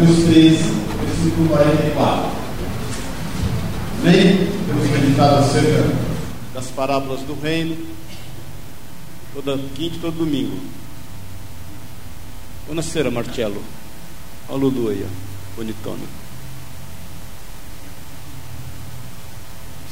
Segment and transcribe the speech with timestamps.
[0.00, 0.56] Mateus 13,
[1.04, 2.30] versículo 44.
[4.00, 4.48] Amém?
[4.66, 5.94] Temos meditado acerca
[6.54, 7.76] das parábolas do reino,
[9.34, 10.58] toda quinta e todo domingo.
[12.64, 13.62] Buonasera, Marcello.
[14.48, 16.06] Olha o Lulu aí, ó, bonitona.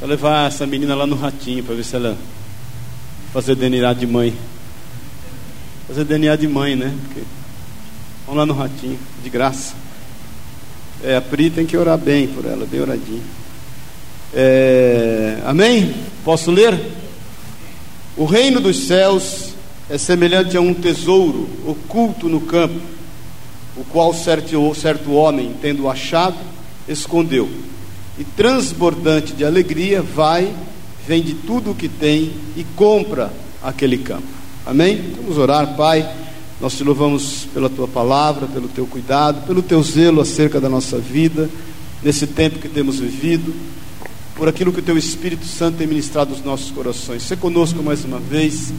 [0.00, 2.16] Só levar essa menina lá no ratinho para ver se ela
[3.30, 4.34] fazer DNA de mãe.
[5.86, 6.96] Fazer DNA de mãe, né?
[7.04, 7.24] Porque...
[8.24, 9.87] Vamos lá no ratinho, de graça.
[11.02, 13.22] É, a Pri tem que orar bem por ela, bem oradinho.
[14.34, 15.94] É, amém?
[16.24, 16.78] Posso ler?
[18.16, 19.54] O reino dos céus
[19.88, 22.80] é semelhante a um tesouro oculto no campo,
[23.76, 26.36] o qual certo, certo homem, tendo achado,
[26.88, 27.48] escondeu.
[28.18, 30.52] E transbordante de alegria, vai,
[31.06, 34.26] vende tudo o que tem e compra aquele campo.
[34.66, 35.14] Amém?
[35.16, 36.06] Vamos orar, Pai.
[36.60, 40.98] Nós te louvamos pela tua palavra, pelo teu cuidado, pelo teu zelo acerca da nossa
[40.98, 41.48] vida,
[42.02, 43.54] nesse tempo que temos vivido,
[44.34, 47.22] por aquilo que o teu Espírito Santo tem ministrado nos nossos corações.
[47.22, 48.72] Se conosco mais uma vez,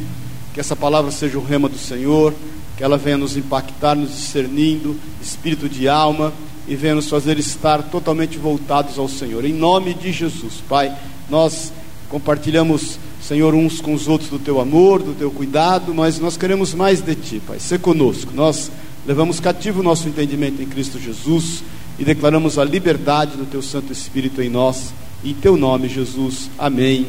[0.53, 2.33] que essa palavra seja o rema do Senhor,
[2.75, 6.33] que ela venha nos impactar, nos discernindo, espírito de alma,
[6.67, 9.45] e venha nos fazer estar totalmente voltados ao Senhor.
[9.45, 10.93] Em nome de Jesus, Pai,
[11.29, 11.71] nós
[12.09, 12.99] compartilhamos
[13.29, 16.99] Senhor, uns com os outros do teu amor, do teu cuidado, mas nós queremos mais
[16.99, 17.59] de ti, Pai.
[17.59, 18.31] Ser conosco.
[18.33, 18.71] Nós
[19.05, 21.61] levamos cativo o nosso entendimento em Cristo Jesus
[21.99, 24.91] e declaramos a liberdade do teu Santo Espírito em nós.
[25.23, 26.49] Em teu nome, Jesus.
[26.57, 27.05] Amém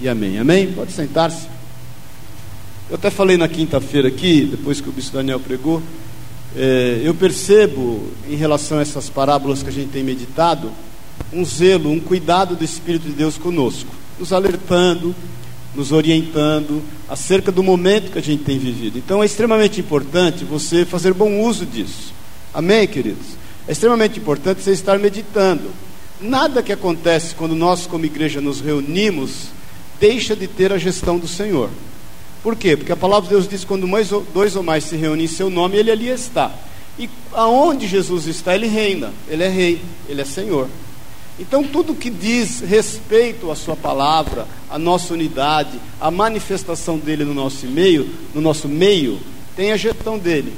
[0.00, 0.38] e amém.
[0.38, 0.70] Amém?
[0.70, 1.48] Pode sentar-se.
[2.88, 5.82] Eu até falei na quinta-feira aqui, depois que o bispo Daniel pregou,
[6.54, 10.70] é, eu percebo em relação a essas parábolas que a gente tem meditado,
[11.32, 15.14] um zelo, um cuidado do Espírito de Deus conosco, nos alertando,
[15.74, 18.98] nos orientando acerca do momento que a gente tem vivido.
[18.98, 22.12] Então é extremamente importante você fazer bom uso disso.
[22.52, 23.40] Amém, queridos?
[23.66, 25.70] É extremamente importante você estar meditando.
[26.20, 29.46] Nada que acontece quando nós, como igreja, nos reunimos,
[29.98, 31.70] deixa de ter a gestão do Senhor.
[32.42, 32.76] Por quê?
[32.76, 35.48] Porque a palavra de Deus diz: quando mais dois ou mais se reúnem em seu
[35.48, 36.52] nome, Ele ali está.
[36.98, 39.12] E aonde Jesus está, Ele reina.
[39.28, 40.68] Ele é Rei, Ele é Senhor.
[41.40, 47.32] Então, tudo que diz respeito à Sua palavra, à nossa unidade, à manifestação dele no
[47.32, 49.18] nosso meio, no nosso meio,
[49.56, 50.52] tem a gestão dele.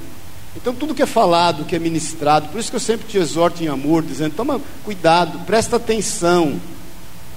[0.57, 3.63] Então, tudo que é falado, que é ministrado, por isso que eu sempre te exorto
[3.63, 6.61] em amor, dizendo: toma cuidado, presta atenção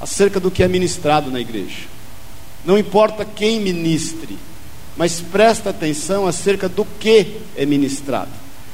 [0.02, 1.84] acerca do que é ministrado na igreja.
[2.66, 4.40] Não importa quem ministre,
[4.98, 8.32] mas presta atenção acerca do que é ministrado.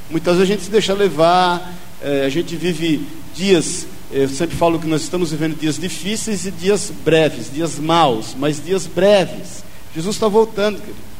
[0.09, 3.05] Muitas vezes a gente se deixa levar, é, a gente vive
[3.35, 8.35] dias eu sempre falo que nós estamos vivendo dias difíceis e dias breves, dias maus,
[8.37, 9.63] mas dias breves.
[9.95, 11.11] Jesus está voltando, querido.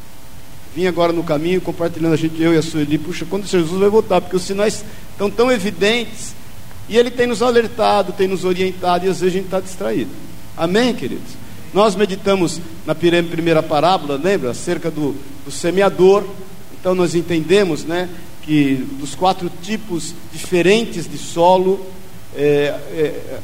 [0.74, 3.90] Vim agora no caminho compartilhando a gente, eu e a Sueli, puxa, quando Jesus vai
[3.90, 4.20] voltar?
[4.20, 6.34] Porque os sinais estão tão evidentes
[6.88, 10.10] e Ele tem nos alertado, tem nos orientado e às vezes a gente está distraído.
[10.56, 11.42] Amém, queridos?
[11.74, 14.50] Nós meditamos na primeira parábola, lembra?
[14.50, 15.14] Acerca do,
[15.44, 16.24] do semeador.
[16.78, 18.08] Então nós entendemos, né?
[18.42, 21.86] Que dos quatro tipos diferentes de solo,
[22.36, 23.40] é, é,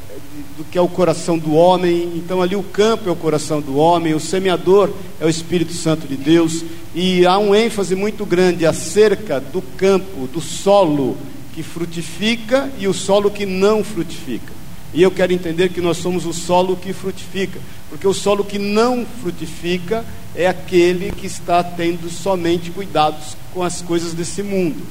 [0.56, 2.12] do que é o coração do homem.
[2.16, 4.90] Então, ali o campo é o coração do homem, o semeador
[5.20, 10.26] é o Espírito Santo de Deus, e há um ênfase muito grande acerca do campo,
[10.26, 11.16] do solo
[11.54, 14.52] que frutifica e o solo que não frutifica.
[14.94, 17.60] E eu quero entender que nós somos o solo que frutifica,
[17.90, 23.82] porque o solo que não frutifica é aquele que está tendo somente cuidados com as
[23.82, 24.82] coisas desse mundo.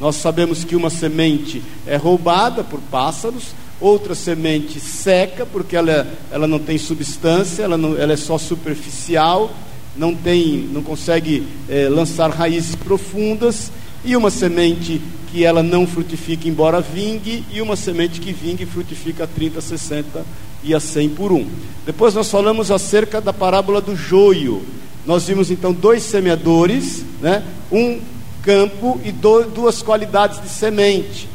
[0.00, 6.46] Nós sabemos que uma semente é roubada por pássaros, outra semente seca, porque ela, ela
[6.46, 9.50] não tem substância, ela, não, ela é só superficial,
[9.94, 13.70] não, tem, não consegue é, lançar raízes profundas,
[14.02, 15.00] e uma semente
[15.30, 20.24] que ela não frutifica, embora vingue, e uma semente que vingue frutifica a 30, 60
[20.64, 21.46] e a 100 por um.
[21.84, 24.62] Depois nós falamos acerca da parábola do joio.
[25.06, 27.42] Nós vimos então dois semeadores, né?
[27.70, 28.00] um
[28.42, 31.28] campo e duas qualidades de semente.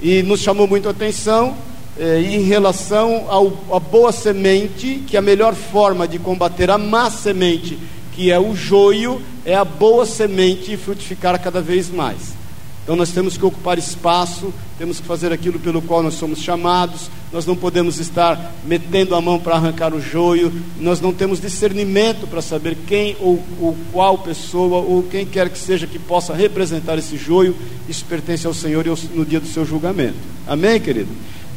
[0.00, 1.56] E nos chamou muito a atenção
[1.98, 3.26] eh, em relação
[3.72, 7.78] à boa semente, que a melhor forma de combater a má semente,
[8.12, 12.34] que é o joio, é a boa semente frutificar cada vez mais.
[12.82, 17.10] Então nós temos que ocupar espaço, temos que fazer aquilo pelo qual nós somos chamados,
[17.32, 22.26] nós não podemos estar metendo a mão para arrancar o joio, nós não temos discernimento
[22.26, 26.98] para saber quem ou, ou qual pessoa ou quem quer que seja que possa representar
[26.98, 27.54] esse joio,
[27.88, 28.84] isso pertence ao Senhor
[29.14, 30.16] no dia do seu julgamento.
[30.46, 31.10] Amém, querido?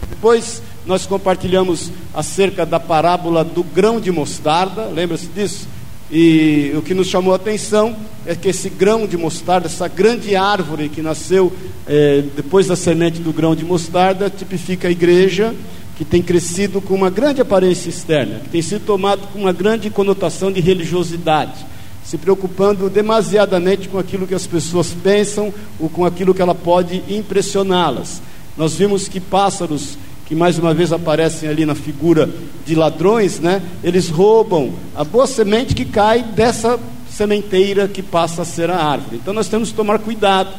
[0.09, 5.67] Depois nós compartilhamos acerca da parábola do grão de mostarda, lembra-se disso?
[6.15, 10.35] E o que nos chamou a atenção é que esse grão de mostarda, essa grande
[10.35, 11.51] árvore que nasceu
[11.87, 15.55] é, depois da semente do grão de mostarda, tipifica a igreja
[15.97, 19.89] que tem crescido com uma grande aparência externa, que tem sido tomado com uma grande
[19.89, 21.65] conotação de religiosidade,
[22.05, 27.01] se preocupando demasiadamente com aquilo que as pessoas pensam ou com aquilo que ela pode
[27.09, 28.21] impressioná-las.
[28.55, 32.29] Nós vimos que pássaros que mais uma vez aparecem ali na figura
[32.65, 33.61] de ladrões, né?
[33.83, 36.79] Eles roubam a boa semente que cai dessa
[37.09, 39.17] sementeira que passa a ser a árvore.
[39.21, 40.51] Então nós temos que tomar cuidado,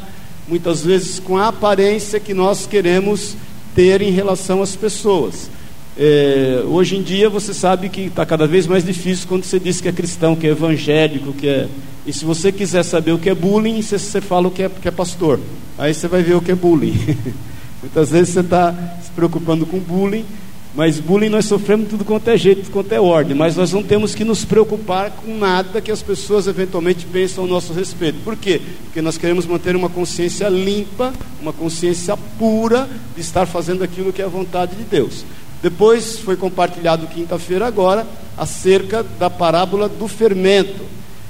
[0.47, 3.35] muitas vezes, com a aparência que nós queremos
[3.73, 5.49] ter em relação às pessoas.
[5.97, 9.79] É, hoje em dia você sabe que está cada vez mais difícil quando você diz
[9.79, 11.67] que é cristão, que é evangélico, que é.
[12.05, 14.69] E se você quiser saber o que é bullying, você, você fala o que é,
[14.69, 15.39] que é pastor.
[15.77, 16.95] Aí você vai ver o que é bullying.
[17.85, 20.25] Muitas vezes você está se preocupando com bullying,
[20.73, 23.37] mas bullying nós sofremos tudo quanto é jeito, tudo quanto é ordem.
[23.37, 27.49] Mas nós não temos que nos preocupar com nada que as pessoas eventualmente pensam ao
[27.49, 28.17] nosso respeito.
[28.23, 28.59] Por quê?
[28.85, 34.21] Porque nós queremos manter uma consciência limpa, uma consciência pura de estar fazendo aquilo que
[34.21, 35.23] é a vontade de Deus.
[35.61, 40.81] Depois foi compartilhado quinta-feira agora acerca da parábola do fermento.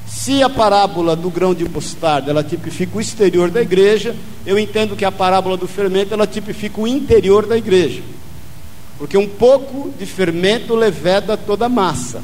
[0.07, 4.15] Se a parábola do grão de mostarda ela tipifica o exterior da igreja,
[4.45, 8.01] eu entendo que a parábola do fermento ela tipifica o interior da igreja.
[8.97, 12.23] Porque um pouco de fermento leveda toda a massa.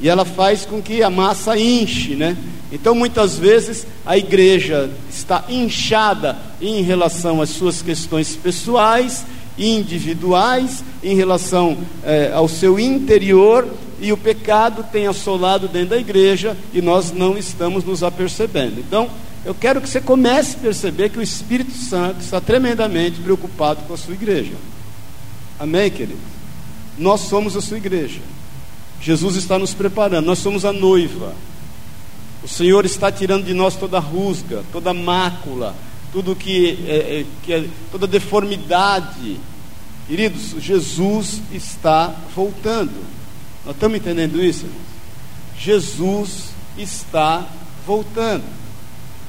[0.00, 2.36] E ela faz com que a massa inche, né?
[2.72, 9.24] Então muitas vezes a igreja está inchada em relação às suas questões pessoais,
[9.58, 13.68] individuais, em relação eh, ao seu interior,
[14.02, 18.80] e o pecado tem assolado dentro da igreja e nós não estamos nos apercebendo.
[18.80, 19.08] Então,
[19.44, 23.94] eu quero que você comece a perceber que o Espírito Santo está tremendamente preocupado com
[23.94, 24.54] a sua igreja.
[25.58, 26.18] Amém, querido?
[26.98, 28.20] Nós somos a sua igreja.
[29.00, 31.32] Jesus está nos preparando, nós somos a noiva.
[32.42, 35.76] O Senhor está tirando de nós toda rusga, toda mácula,
[36.12, 39.36] tudo que é, é, que é toda deformidade.
[40.08, 43.21] Queridos, Jesus está voltando.
[43.64, 44.66] Nós estamos entendendo isso?
[45.56, 47.46] Jesus está
[47.86, 48.42] voltando.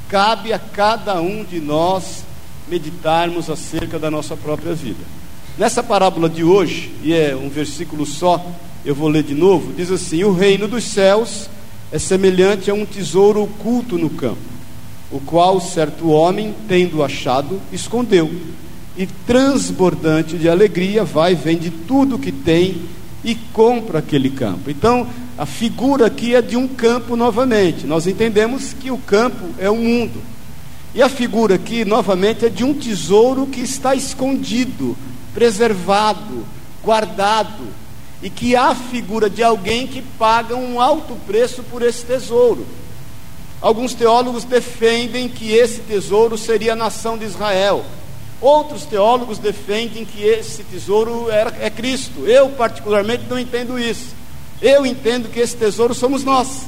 [0.10, 2.24] Cabe a cada um de nós
[2.68, 5.04] meditarmos acerca da nossa própria vida.
[5.58, 8.44] Nessa parábola de hoje, e é um versículo só,
[8.84, 11.48] eu vou ler de novo, diz assim: O reino dos céus
[11.92, 14.42] é semelhante a um tesouro oculto no campo,
[15.12, 18.32] o qual certo homem, tendo achado, escondeu,
[18.98, 22.82] e transbordante de alegria, vai, vende tudo o que tem
[23.24, 24.70] e compra aquele campo.
[24.70, 27.88] Então, a figura aqui é de um campo novamente.
[27.88, 30.22] Nós entendemos que o campo é o mundo.
[30.94, 34.96] E a figura aqui, novamente, é de um tesouro que está escondido,
[35.34, 36.46] preservado,
[36.84, 37.64] guardado.
[38.22, 42.66] E que há a figura de alguém que paga um alto preço por esse tesouro.
[43.60, 47.86] Alguns teólogos defendem que esse tesouro seria a nação de Israel.
[48.44, 52.28] Outros teólogos defendem que esse tesouro é Cristo.
[52.28, 54.14] Eu, particularmente, não entendo isso.
[54.62, 56.66] Eu entendo que esse tesouro somos nós.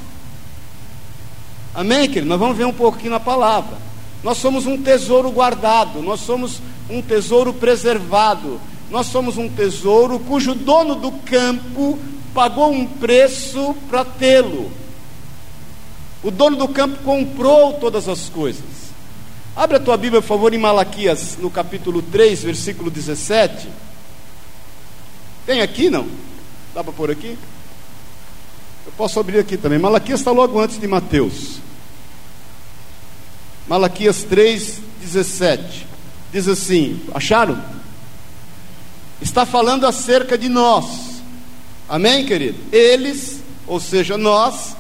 [1.74, 2.28] Amém, querido?
[2.28, 3.78] Nós vamos ver um aqui na palavra.
[4.24, 8.58] Nós somos um tesouro guardado, nós somos um tesouro preservado,
[8.90, 12.00] nós somos um tesouro cujo dono do campo
[12.34, 14.72] pagou um preço para tê-lo.
[16.24, 18.85] O dono do campo comprou todas as coisas.
[19.56, 23.70] Abre a tua Bíblia, por favor, em Malaquias, no capítulo 3, versículo 17.
[25.46, 26.06] Tem aqui, não?
[26.74, 27.38] Dá para pôr aqui?
[28.86, 29.80] Eu posso abrir aqui também.
[29.80, 31.60] Malaquias está logo antes de Mateus.
[33.66, 35.88] Malaquias 3, 17.
[36.34, 37.64] Diz assim: Acharam?
[39.22, 41.22] Está falando acerca de nós.
[41.88, 42.58] Amém, querido?
[42.74, 44.76] Eles, ou seja, nós,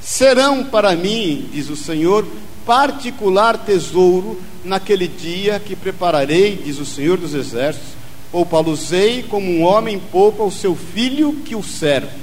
[0.00, 2.24] serão para mim, diz o Senhor,
[2.70, 7.88] particular tesouro naquele dia que prepararei, diz o Senhor dos Exércitos,
[8.30, 12.20] poupá-los-ei como um homem poupa o seu filho que o serve.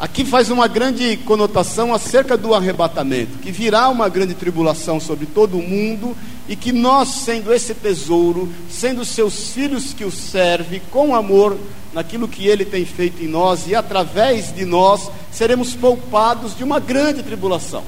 [0.00, 5.58] Aqui faz uma grande conotação acerca do arrebatamento, que virá uma grande tribulação sobre todo
[5.58, 6.16] o mundo
[6.48, 11.56] e que nós, sendo esse tesouro, sendo seus filhos que o serve com amor
[11.92, 16.80] naquilo que ele tem feito em nós e através de nós, seremos poupados de uma
[16.80, 17.84] grande tribulação.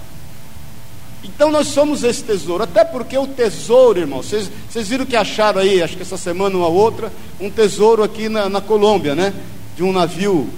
[1.25, 5.61] Então nós somos esse tesouro, até porque o tesouro, irmão, vocês, vocês viram que acharam
[5.61, 9.33] aí, acho que essa semana uma outra, um tesouro aqui na, na Colômbia, né?
[9.77, 10.49] De um navio.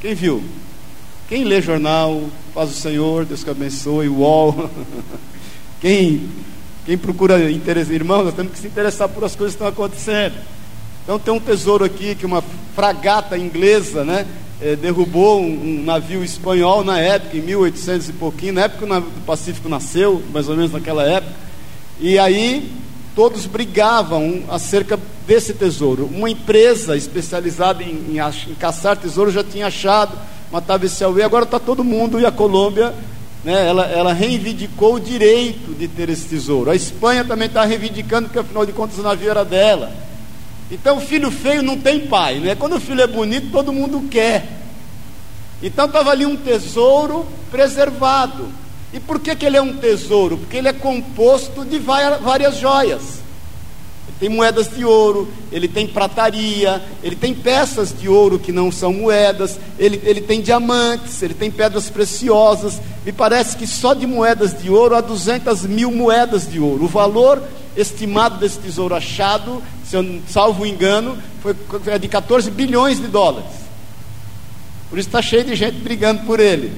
[0.00, 0.42] Quem viu?
[1.28, 2.22] Quem lê jornal,
[2.54, 4.70] faz o Senhor, Deus que abençoe, UOL.
[5.80, 6.28] quem,
[6.86, 10.34] quem procura interesse, irmão, nós temos que se interessar por as coisas que estão acontecendo.
[11.04, 12.42] Então tem um tesouro aqui que uma
[12.74, 14.26] fragata inglesa, né?
[14.60, 19.18] Eh, derrubou um, um, navio espanhol na época, em 1800 e pouquinho, na época que
[19.18, 21.32] o Pacífico nasceu, mais ou menos naquela época.
[22.00, 22.70] E aí
[23.14, 26.08] todos brigavam acerca desse tesouro.
[26.12, 30.18] Uma empresa especializada em, em, em caçar tesouro já tinha achado,
[30.50, 32.94] matava esse auê, agora está todo mundo, e a Colômbia
[33.44, 36.70] né, ela, ela, reivindicou o direito de ter esse tesouro.
[36.70, 40.07] A Espanha também está reivindicando, porque afinal de contas o navio era dela.
[40.70, 42.54] Então, filho feio não tem pai, né?
[42.54, 44.46] Quando o filho é bonito, todo mundo quer.
[45.62, 48.48] Então, estava ali um tesouro preservado.
[48.92, 50.38] E por que, que ele é um tesouro?
[50.38, 53.18] Porque ele é composto de várias joias.
[54.08, 58.72] Ele tem moedas de ouro, ele tem prataria, ele tem peças de ouro que não
[58.72, 62.80] são moedas, ele, ele tem diamantes, ele tem pedras preciosas.
[63.04, 66.84] Me parece que só de moedas de ouro há 200 mil moedas de ouro.
[66.84, 67.42] O valor
[67.76, 73.06] estimado desse tesouro achado, se eu salvo o engano, foi é de 14 bilhões de
[73.06, 73.50] dólares.
[74.90, 76.76] Por isso está cheio de gente brigando por ele.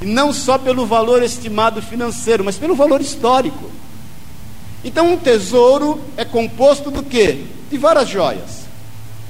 [0.00, 3.68] E não só pelo valor estimado financeiro, mas pelo valor histórico.
[4.84, 7.44] Então, um tesouro é composto do que?
[7.68, 8.62] De várias joias.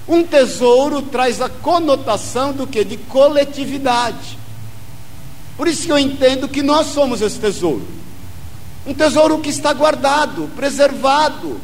[0.07, 2.85] Um tesouro traz a conotação do que?
[2.85, 4.39] De coletividade.
[5.57, 7.87] Por isso que eu entendo que nós somos esse tesouro.
[8.87, 11.59] Um tesouro que está guardado, preservado,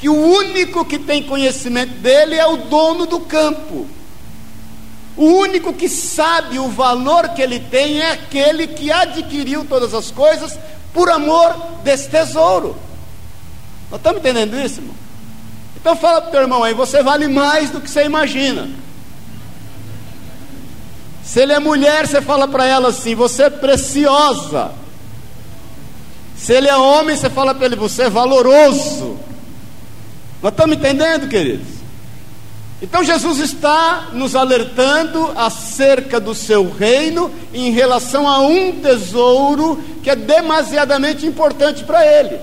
[0.00, 3.86] que o único que tem conhecimento dele é o dono do campo.
[5.14, 10.10] O único que sabe o valor que ele tem é aquele que adquiriu todas as
[10.10, 10.58] coisas
[10.94, 11.54] por amor
[11.84, 12.74] desse tesouro.
[13.90, 14.94] Nós estamos entendendo isso, irmão?
[15.76, 18.70] Então fala para o teu irmão aí, você vale mais do que você imagina.
[21.22, 24.72] Se ele é mulher, você fala para ela assim, você é preciosa.
[26.36, 29.18] Se ele é homem, você fala para ele, você é valoroso.
[30.42, 31.80] Nós estamos entendendo, queridos?
[32.82, 40.08] Então Jesus está nos alertando acerca do seu reino em relação a um tesouro que
[40.08, 42.40] é demasiadamente importante para ele.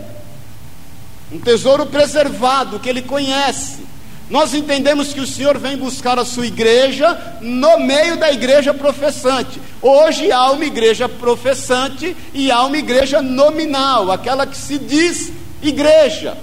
[1.31, 3.87] Um tesouro preservado que ele conhece.
[4.29, 9.59] Nós entendemos que o Senhor vem buscar a sua igreja no meio da igreja professante.
[9.81, 15.31] Hoje há uma igreja professante e há uma igreja nominal, aquela que se diz
[15.63, 16.37] igreja.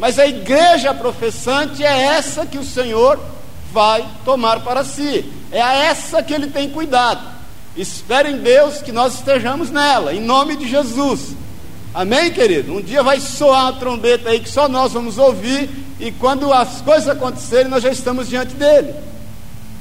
[0.00, 3.20] Mas a igreja professante é essa que o Senhor
[3.70, 5.30] vai tomar para si.
[5.52, 7.20] É a essa que ele tem cuidado.
[7.76, 11.36] Espere em Deus que nós estejamos nela, em nome de Jesus.
[11.92, 12.72] Amém, querido?
[12.72, 15.68] Um dia vai soar a trombeta aí que só nós vamos ouvir,
[16.00, 18.94] e quando as coisas acontecerem, nós já estamos diante dele.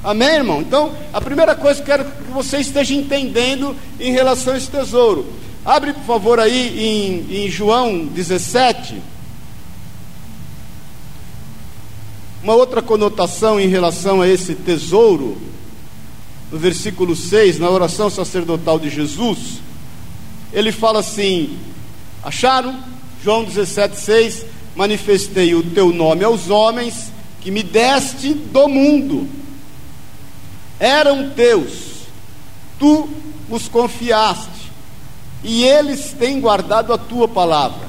[0.04, 0.60] Amém, irmão?
[0.60, 4.68] Então, a primeira coisa que eu quero que você esteja entendendo em relação a esse
[4.68, 5.26] tesouro.
[5.64, 9.02] Abre, por favor, aí em, em João 17.
[12.42, 15.38] Uma outra conotação em relação a esse tesouro,
[16.52, 19.60] no versículo 6, na oração sacerdotal de Jesus,
[20.54, 21.58] ele fala assim:
[22.24, 22.80] Acharam?
[23.24, 29.28] João 17, 6: Manifestei o teu nome aos homens que me deste do mundo,
[30.80, 32.06] eram teus,
[32.78, 33.10] tu
[33.50, 34.72] os confiaste,
[35.44, 37.88] e eles têm guardado a tua palavra.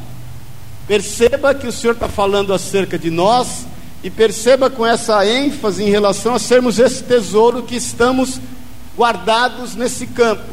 [0.86, 3.66] Perceba que o Senhor está falando acerca de nós
[4.02, 8.40] e perceba com essa ênfase em relação a sermos esse tesouro que estamos
[8.96, 10.48] guardados nesse campo.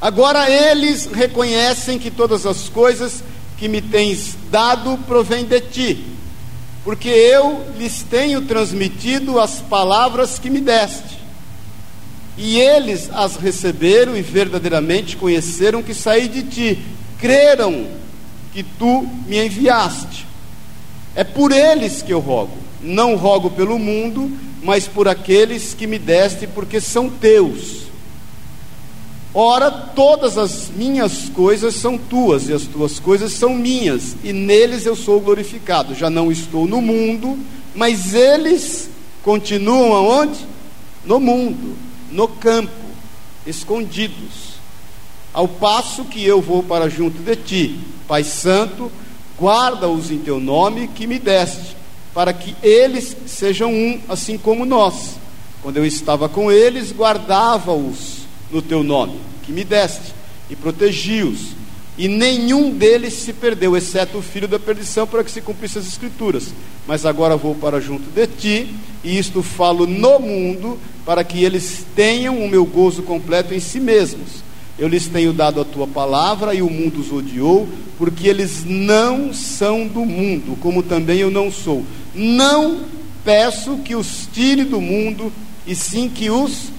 [0.00, 3.22] Agora eles reconhecem que todas as coisas
[3.56, 6.04] que me tens dado provêm de ti,
[6.82, 11.20] porque eu lhes tenho transmitido as palavras que me deste.
[12.36, 16.82] E eles as receberam e verdadeiramente conheceram que saí de ti,
[17.18, 17.86] creram
[18.52, 20.26] que tu me enviaste.
[21.14, 24.30] É por eles que eu rogo não rogo pelo mundo,
[24.62, 27.80] mas por aqueles que me deste, porque são teus.
[29.32, 34.86] Ora, todas as minhas coisas são tuas, e as tuas coisas são minhas, e neles
[34.86, 35.94] eu sou glorificado.
[35.94, 37.38] Já não estou no mundo,
[37.74, 38.90] mas eles
[39.22, 40.40] continuam aonde?
[41.04, 41.76] No mundo,
[42.10, 42.72] no campo,
[43.46, 44.50] escondidos.
[45.32, 48.90] Ao passo que eu vou para junto de ti, Pai Santo,
[49.38, 51.79] guarda-os em teu nome que me deste
[52.14, 55.16] para que eles sejam um, assim como nós.
[55.62, 60.14] Quando eu estava com eles, guardava-os no teu nome, que me deste,
[60.48, 61.60] e protegi-os.
[61.98, 65.88] E nenhum deles se perdeu, exceto o filho da perdição, para que se cumprissem as
[65.88, 66.48] escrituras.
[66.86, 68.74] Mas agora vou para junto de ti,
[69.04, 73.78] e isto falo no mundo, para que eles tenham o meu gozo completo em si
[73.78, 74.49] mesmos.
[74.80, 77.68] Eu lhes tenho dado a tua palavra e o mundo os odiou,
[77.98, 81.84] porque eles não são do mundo, como também eu não sou.
[82.14, 82.80] Não
[83.22, 85.30] peço que os tire do mundo,
[85.66, 86.70] e sim que os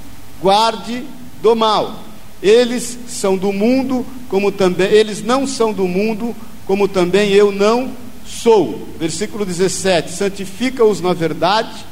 [0.41, 1.03] guarde
[1.43, 2.01] do mal.
[2.41, 7.91] Eles são do mundo, como também eles não são do mundo, como também eu não
[8.25, 8.87] sou.
[8.97, 11.85] Versículo 17: Santifica-os na verdade,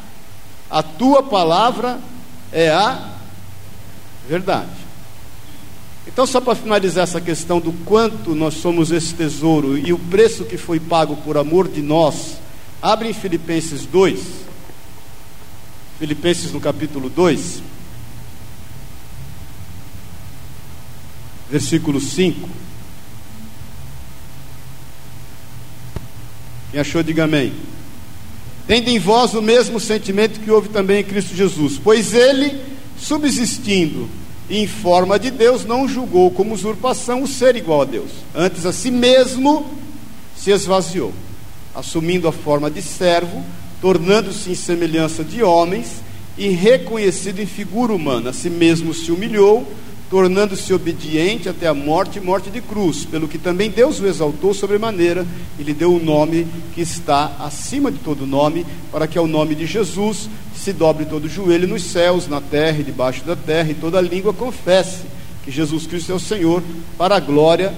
[0.72, 2.00] a tua palavra
[2.51, 3.10] é a
[4.28, 4.88] verdade.
[6.12, 10.44] Então, só para finalizar essa questão do quanto nós somos esse tesouro e o preço
[10.44, 12.38] que foi pago por amor de nós,
[12.82, 14.20] abre em Filipenses 2,
[16.00, 17.62] Filipenses no capítulo 2,
[21.51, 22.50] versículo 5.
[26.72, 27.54] Quem achou, diga amém.
[28.66, 32.60] Tende em vós o mesmo sentimento que houve também em Cristo Jesus, pois ele,
[32.98, 34.10] subsistindo
[34.50, 38.10] em forma de Deus, não julgou como usurpação o ser igual a Deus.
[38.34, 39.65] Antes a si mesmo
[40.36, 41.13] se esvaziou,
[41.75, 43.44] assumindo a forma de servo,
[43.79, 46.01] tornando-se em semelhança de homens
[46.38, 48.32] e reconhecido em figura humana.
[48.32, 49.68] A si mesmo se humilhou
[50.10, 54.54] tornando-se obediente até a morte e morte de cruz, pelo que também Deus o exaltou
[54.54, 55.25] sobremaneira
[55.60, 59.28] e lhe deu o um nome que está acima de todo nome, para que ao
[59.28, 63.36] nome de Jesus se dobre todo o joelho nos céus, na terra e debaixo da
[63.36, 65.04] terra, e toda língua confesse
[65.46, 66.63] que Jesus Cristo é o Senhor,
[66.98, 67.74] para a glória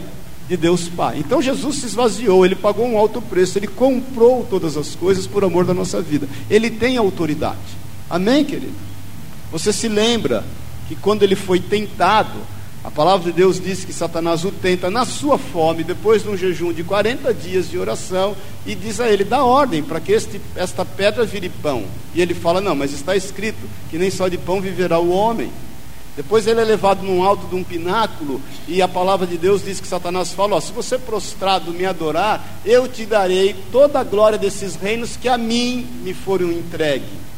[0.47, 1.17] de Deus Pai.
[1.19, 5.43] Então Jesus se esvaziou, ele pagou um alto preço, ele comprou todas as coisas por
[5.43, 6.27] amor da nossa vida.
[6.49, 7.59] Ele tem autoridade.
[8.09, 8.73] Amém, querido?
[9.51, 10.43] Você se lembra
[10.91, 12.37] que quando ele foi tentado,
[12.83, 16.35] a palavra de Deus diz que Satanás o tenta na sua fome, depois de um
[16.35, 20.41] jejum de 40 dias de oração, e diz a ele: dá ordem para que este,
[20.53, 21.85] esta pedra vire pão.
[22.13, 25.49] E ele fala: não, mas está escrito que nem só de pão viverá o homem.
[26.17, 29.79] Depois ele é levado num alto de um pináculo, e a palavra de Deus diz
[29.79, 34.75] que Satanás fala: se você prostrado me adorar, eu te darei toda a glória desses
[34.75, 37.30] reinos que a mim me foram entregues.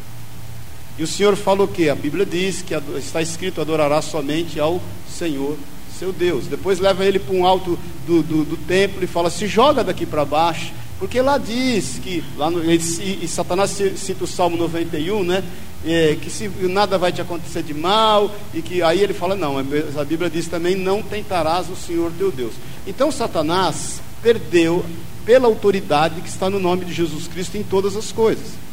[0.97, 1.89] E o Senhor falou o que?
[1.89, 5.57] A Bíblia diz que está escrito: adorará somente ao Senhor,
[5.97, 6.45] seu Deus.
[6.45, 10.05] Depois leva ele para um alto do, do, do templo e fala: se joga daqui
[10.05, 10.71] para baixo.
[10.99, 15.43] Porque lá diz que, lá no, e Satanás cita o Salmo 91, né?
[15.85, 19.57] É, que se nada vai te acontecer de mal, e que aí ele fala: não,
[19.57, 22.53] a Bíblia diz também: não tentarás o Senhor teu Deus.
[22.85, 24.85] Então Satanás perdeu
[25.25, 28.63] pela autoridade que está no nome de Jesus Cristo em todas as coisas.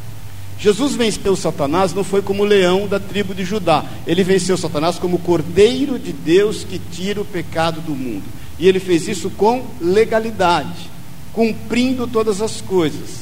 [0.60, 3.82] Jesus venceu Satanás não foi como leão da tribo de Judá.
[4.06, 8.24] Ele venceu Satanás como cordeiro de Deus que tira o pecado do mundo.
[8.58, 10.90] E ele fez isso com legalidade,
[11.32, 13.20] cumprindo todas as coisas.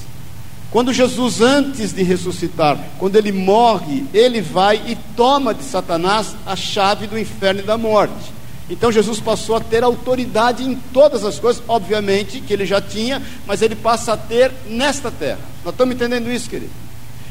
[0.73, 6.57] Quando Jesus, antes de ressuscitar, quando ele morre, ele vai e toma de Satanás a
[6.57, 8.33] chave do inferno e da morte.
[8.69, 13.23] Então Jesus passou a ter autoridade em todas as coisas, obviamente que ele já tinha,
[13.47, 15.41] mas ele passa a ter nesta terra.
[15.65, 16.88] Nós estamos entendendo isso, querido?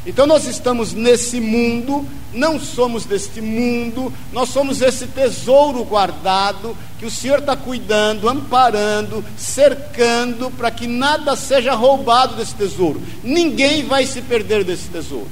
[0.07, 7.05] Então nós estamos nesse mundo, não somos deste mundo, nós somos esse tesouro guardado que
[7.05, 13.01] o Senhor está cuidando, amparando, cercando, para que nada seja roubado desse tesouro.
[13.21, 15.27] Ninguém vai se perder desse tesouro.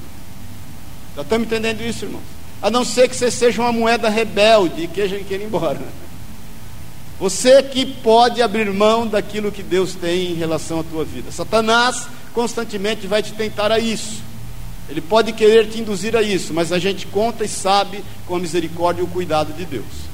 [1.16, 2.24] Já estamos entendendo isso, irmãos?
[2.62, 5.80] A não ser que você seja uma moeda rebelde e queira ir embora.
[7.18, 11.32] Você que pode abrir mão daquilo que Deus tem em relação à tua vida.
[11.32, 14.35] Satanás constantemente vai te tentar a isso.
[14.90, 18.40] Ele pode querer te induzir a isso, mas a gente conta e sabe com a
[18.40, 20.06] misericórdia e o cuidado de Deus.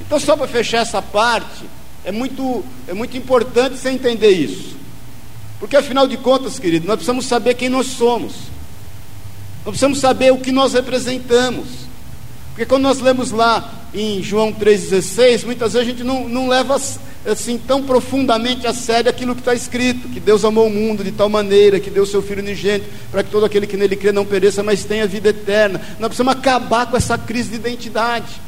[0.00, 1.64] Então, só para fechar essa parte,
[2.04, 4.76] é muito, é muito importante você entender isso.
[5.58, 8.32] Porque afinal de contas, querido, nós precisamos saber quem nós somos.
[9.64, 11.68] Nós precisamos saber o que nós representamos.
[12.48, 16.76] Porque quando nós lemos lá em João 3,16, muitas vezes a gente não, não leva
[17.26, 21.12] assim tão profundamente a sério aquilo que está escrito, que Deus amou o mundo de
[21.12, 24.24] tal maneira que deu seu Filho unigênito, para que todo aquele que nele crê não
[24.24, 25.80] pereça, mas tenha vida eterna.
[25.98, 28.40] Nós precisamos acabar com essa crise de identidade.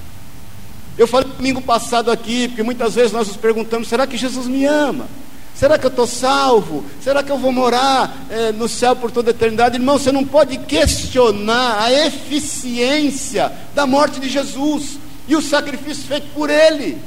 [0.96, 4.64] Eu falei domingo passado aqui, porque muitas vezes nós nos perguntamos: será que Jesus me
[4.64, 5.06] ama?
[5.54, 6.84] Será que eu estou salvo?
[7.00, 9.76] Será que eu vou morar é, no céu por toda a eternidade?
[9.76, 16.26] Irmão, você não pode questionar a eficiência da morte de Jesus e o sacrifício feito
[16.34, 16.98] por Ele.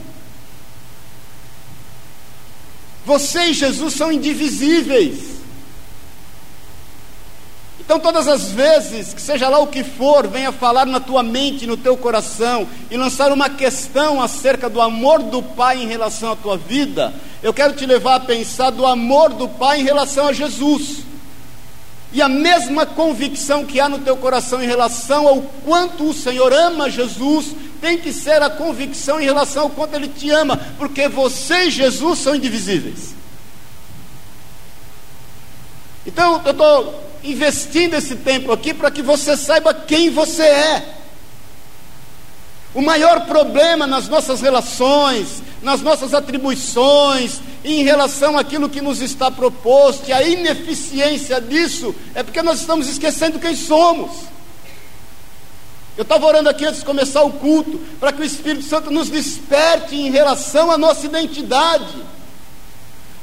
[3.07, 5.37] Você e Jesus são indivisíveis.
[7.79, 11.65] Então, todas as vezes que seja lá o que for, venha falar na tua mente,
[11.65, 16.35] no teu coração e lançar uma questão acerca do amor do Pai em relação à
[16.35, 20.33] tua vida, eu quero te levar a pensar do amor do Pai em relação a
[20.33, 20.97] Jesus.
[22.13, 26.53] E a mesma convicção que há no teu coração em relação ao quanto o Senhor
[26.53, 31.07] ama Jesus, tem que ser a convicção em relação ao quanto Ele te ama, porque
[31.07, 33.15] você e Jesus são indivisíveis.
[36.05, 40.96] Então, eu estou investindo esse tempo aqui para que você saiba quem você é.
[42.77, 49.31] O maior problema nas nossas relações, nas nossas atribuições, em relação àquilo que nos está
[49.31, 54.11] proposto, e a ineficiência disso, é porque nós estamos esquecendo quem somos.
[55.97, 59.09] Eu estava orando aqui antes de começar o culto, para que o Espírito Santo nos
[59.09, 61.95] desperte em relação à nossa identidade,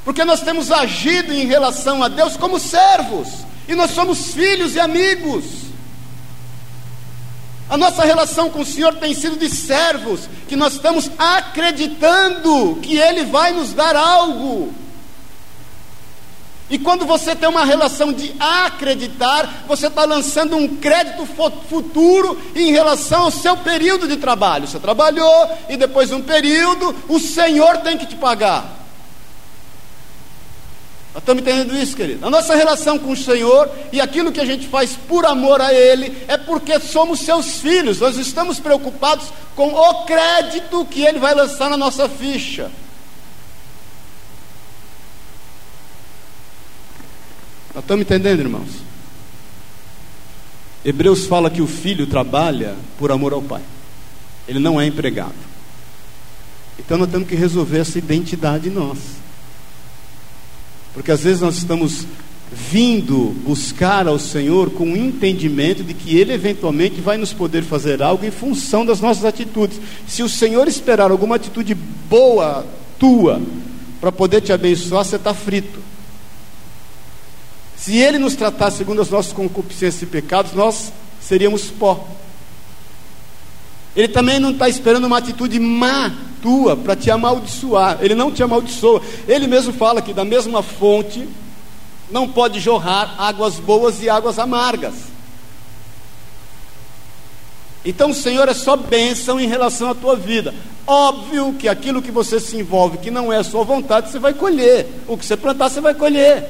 [0.03, 3.29] porque nós temos agido em relação a Deus como servos,
[3.69, 5.45] e nós somos filhos e amigos.
[7.69, 12.97] A nossa relação com o Senhor tem sido de servos, que nós estamos acreditando que
[12.97, 14.73] Ele vai nos dar algo.
[16.69, 21.25] E quando você tem uma relação de acreditar, você está lançando um crédito
[21.69, 24.67] futuro em relação ao seu período de trabalho.
[24.67, 28.84] Você trabalhou e depois de um período, o Senhor tem que te pagar.
[31.15, 32.27] Nós estamos entendendo isso, querido?
[32.27, 35.73] A nossa relação com o Senhor e aquilo que a gente faz por amor a
[35.73, 38.01] Ele é porque somos seus filhos.
[38.01, 42.69] Nós estamos preocupados com o crédito que Ele vai lançar na nossa ficha.
[47.73, 48.71] Nós estamos entendendo, irmãos?
[50.83, 53.61] Hebreus fala que o filho trabalha por amor ao pai.
[54.49, 55.33] Ele não é empregado.
[56.77, 59.24] Então nós temos que resolver essa identidade nossa.
[60.95, 62.07] Porque às vezes nós estamos
[62.51, 68.01] vindo buscar ao Senhor com o entendimento de que Ele eventualmente vai nos poder fazer
[68.01, 69.79] algo em função das nossas atitudes.
[70.07, 72.65] Se o Senhor esperar alguma atitude boa
[72.97, 73.41] tua
[73.99, 75.79] para poder te abençoar, você está frito.
[77.75, 82.07] Se Ele nos tratar segundo as nossas concupiscências e pecados, nós seríamos pó.
[83.95, 87.99] Ele também não está esperando uma atitude má tua para te amaldiçoar.
[88.01, 89.01] Ele não te amaldiçoa.
[89.27, 91.27] Ele mesmo fala que da mesma fonte
[92.11, 94.93] não pode jorrar águas boas e águas amargas.
[97.85, 100.53] Então o Senhor é só bênção em relação à tua vida.
[100.87, 104.33] Óbvio que aquilo que você se envolve, que não é a sua vontade, você vai
[104.33, 104.87] colher.
[105.07, 106.47] O que você plantar, você vai colher.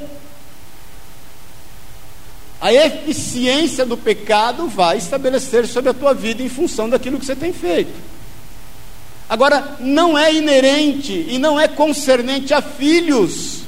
[2.66, 7.36] A eficiência do pecado vai estabelecer sobre a tua vida em função daquilo que você
[7.36, 7.94] tem feito.
[9.30, 13.60] Agora, não é inerente e não é concernente a filhos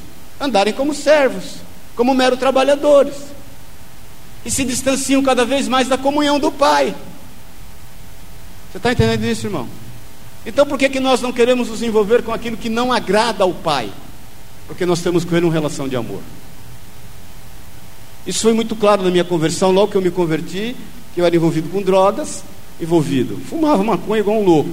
[0.42, 1.58] andarem como servos,
[1.96, 3.14] como mero trabalhadores,
[4.44, 6.96] e se distanciam cada vez mais da comunhão do Pai.
[8.72, 9.70] Você está entendendo isso, irmão?
[10.44, 13.54] Então, por que, que nós não queremos nos envolver com aquilo que não agrada ao
[13.54, 13.92] Pai?
[14.66, 16.24] Porque nós temos com Ele uma relação de amor.
[18.28, 20.76] Isso foi muito claro na minha conversão, logo que eu me converti,
[21.16, 22.44] que eu era envolvido com drogas,
[22.80, 23.40] envolvido.
[23.50, 24.70] Fumava maconha igual um louco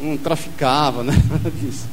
[0.00, 1.12] não traficava, né?
[1.28, 1.86] nada disso.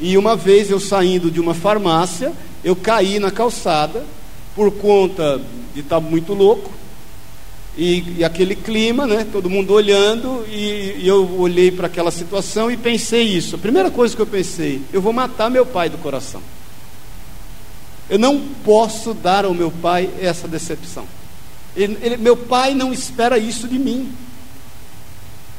[0.00, 2.32] E uma vez eu saindo de uma farmácia,
[2.62, 4.04] eu caí na calçada
[4.54, 5.40] por conta
[5.74, 6.70] de estar muito louco.
[7.78, 9.26] E, e aquele clima, né?
[9.30, 13.54] Todo mundo olhando, e, e eu olhei para aquela situação e pensei isso.
[13.54, 16.40] A primeira coisa que eu pensei, eu vou matar meu pai do coração.
[18.08, 21.06] Eu não posso dar ao meu pai essa decepção.
[21.76, 24.12] Ele, ele, meu pai não espera isso de mim.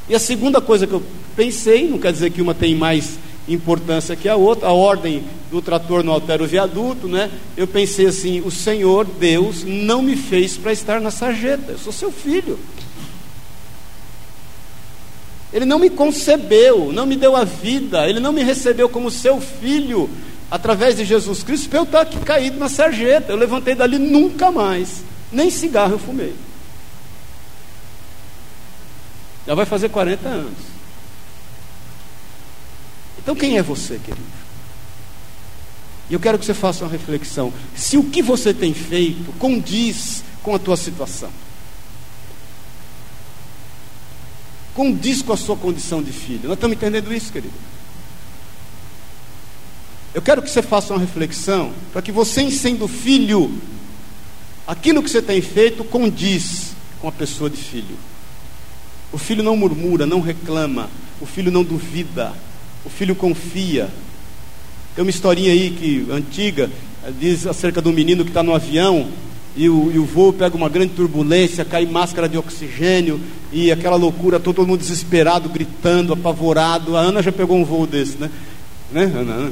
[0.09, 1.03] E a segunda coisa que eu
[1.35, 5.61] pensei, não quer dizer que uma tem mais importância que a outra, a ordem do
[5.61, 7.29] trator não altera o viaduto, né?
[7.55, 11.93] Eu pensei assim: o Senhor Deus não me fez para estar na sarjeta, eu sou
[11.93, 12.57] seu filho.
[15.53, 19.39] Ele não me concebeu, não me deu a vida, ele não me recebeu como seu
[19.39, 20.09] filho
[20.49, 23.31] através de Jesus Cristo para eu estar aqui caído na sarjeta.
[23.31, 26.33] Eu levantei dali nunca mais, nem cigarro eu fumei.
[29.45, 30.77] Já vai fazer 40 anos.
[33.19, 34.37] Então quem é você, querido?
[36.09, 37.53] E eu quero que você faça uma reflexão.
[37.75, 41.29] Se o que você tem feito condiz com a tua situação,
[44.73, 46.43] condiz com a sua condição de filho.
[46.43, 47.53] Nós estamos entendendo isso, querido?
[50.13, 53.51] Eu quero que você faça uma reflexão para que você, sendo filho,
[54.65, 57.95] aquilo que você tem feito condiz com a pessoa de filho.
[59.11, 60.89] O filho não murmura, não reclama,
[61.21, 62.33] o filho não duvida,
[62.85, 63.89] o filho confia.
[64.95, 66.69] Tem uma historinha aí que antiga
[67.19, 69.07] diz acerca do menino que está no avião
[69.55, 73.19] e o, e o voo pega uma grande turbulência, cai máscara de oxigênio
[73.51, 76.97] e aquela loucura, todo mundo desesperado, gritando, apavorado.
[76.97, 78.29] A Ana já pegou um voo desse, né?
[78.91, 79.51] Né, Ana?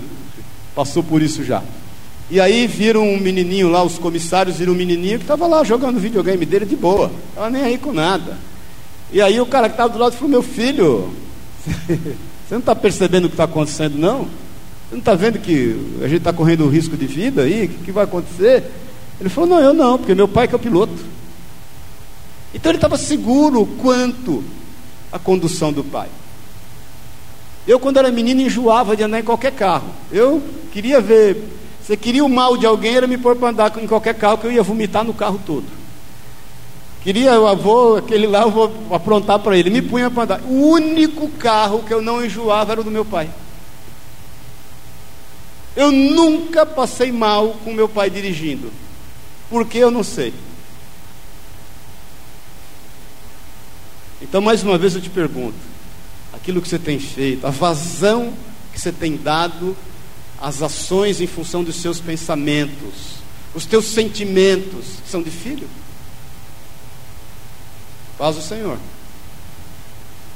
[0.75, 1.63] Passou por isso já.
[2.29, 5.99] E aí viram um menininho lá, os comissários viram um menininho que estava lá jogando
[5.99, 8.37] videogame dele de boa, estava nem aí com nada.
[9.11, 11.13] E aí o cara que estava do lado falou: Meu filho,
[11.65, 14.23] você não está percebendo o que está acontecendo, não?
[14.25, 17.65] Você não está vendo que a gente está correndo um risco de vida aí?
[17.65, 18.63] O que, que vai acontecer?
[19.19, 20.97] Ele falou: Não, eu não, porque meu pai que é o piloto.
[22.53, 24.43] Então ele estava seguro quanto
[25.11, 26.07] à condução do pai.
[27.67, 29.89] Eu, quando era menino, enjoava de andar em qualquer carro.
[30.11, 31.37] Eu queria ver.
[31.81, 34.47] Você queria o mal de alguém, era me pôr para andar em qualquer carro, que
[34.47, 35.65] eu ia vomitar no carro todo.
[37.01, 39.69] Queria o avô, aquele lá, eu vou aprontar para ele.
[39.69, 40.41] Me punha para andar.
[40.41, 43.29] O único carro que eu não enjoava era o do meu pai.
[45.75, 48.71] Eu nunca passei mal com meu pai dirigindo.
[49.49, 50.33] Por que eu não sei?
[54.21, 55.74] Então, mais uma vez eu te pergunto:
[56.35, 58.33] aquilo que você tem feito, a vazão
[58.73, 59.75] que você tem dado
[60.39, 63.15] às ações em função dos seus pensamentos,
[63.53, 65.67] os teus sentimentos, são de filho?
[68.17, 68.77] Paz o Senhor.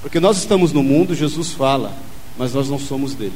[0.01, 1.93] Porque nós estamos no mundo, Jesus fala,
[2.37, 3.33] mas nós não somos dele.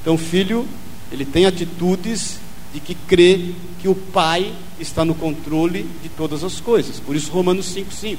[0.00, 0.66] Então, filho,
[1.10, 2.38] ele tem atitudes
[2.72, 6.98] de que crê que o pai está no controle de todas as coisas.
[6.98, 8.16] Por isso, Romanos 5,5.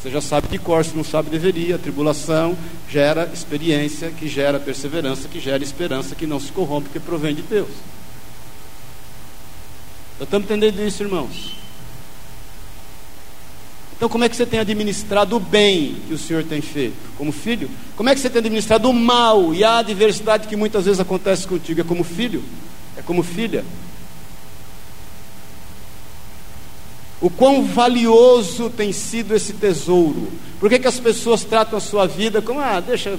[0.00, 1.76] Você já sabe de cor, se não sabe, deveria.
[1.76, 2.56] A tribulação
[2.88, 7.42] gera experiência, que gera perseverança, que gera esperança, que não se corrompe, que provém de
[7.42, 7.70] Deus.
[10.18, 11.56] Nós estamos entendendo isso, irmãos?
[13.96, 17.32] Então, como é que você tem administrado o bem que o Senhor tem feito como
[17.32, 17.70] filho?
[17.96, 21.46] Como é que você tem administrado o mal e a adversidade que muitas vezes acontece
[21.46, 21.80] contigo?
[21.80, 22.44] É como filho?
[22.96, 23.64] É como filha?
[27.20, 30.30] O quão valioso tem sido esse tesouro?
[30.60, 33.18] Por que, que as pessoas tratam a sua vida como, ah, deixa.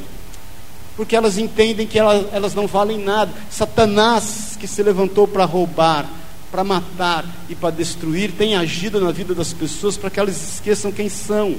[0.95, 3.31] Porque elas entendem que elas, elas não valem nada.
[3.49, 6.09] Satanás que se levantou para roubar,
[6.51, 10.91] para matar e para destruir, tem agido na vida das pessoas para que elas esqueçam
[10.91, 11.55] quem são.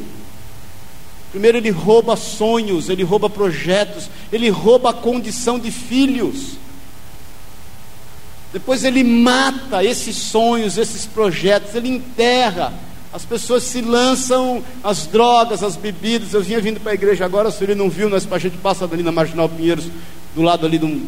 [1.31, 6.57] Primeiro, ele rouba sonhos, ele rouba projetos, ele rouba a condição de filhos.
[8.53, 12.73] Depois, ele mata esses sonhos, esses projetos, ele enterra.
[13.13, 16.33] As pessoas se lançam as drogas, as bebidas.
[16.35, 18.85] Eu vinha vindo para a igreja agora, se ele não viu, nós, a gente passa
[18.85, 19.87] ali na Marginal Pinheiros,
[20.35, 21.07] do lado ali de um,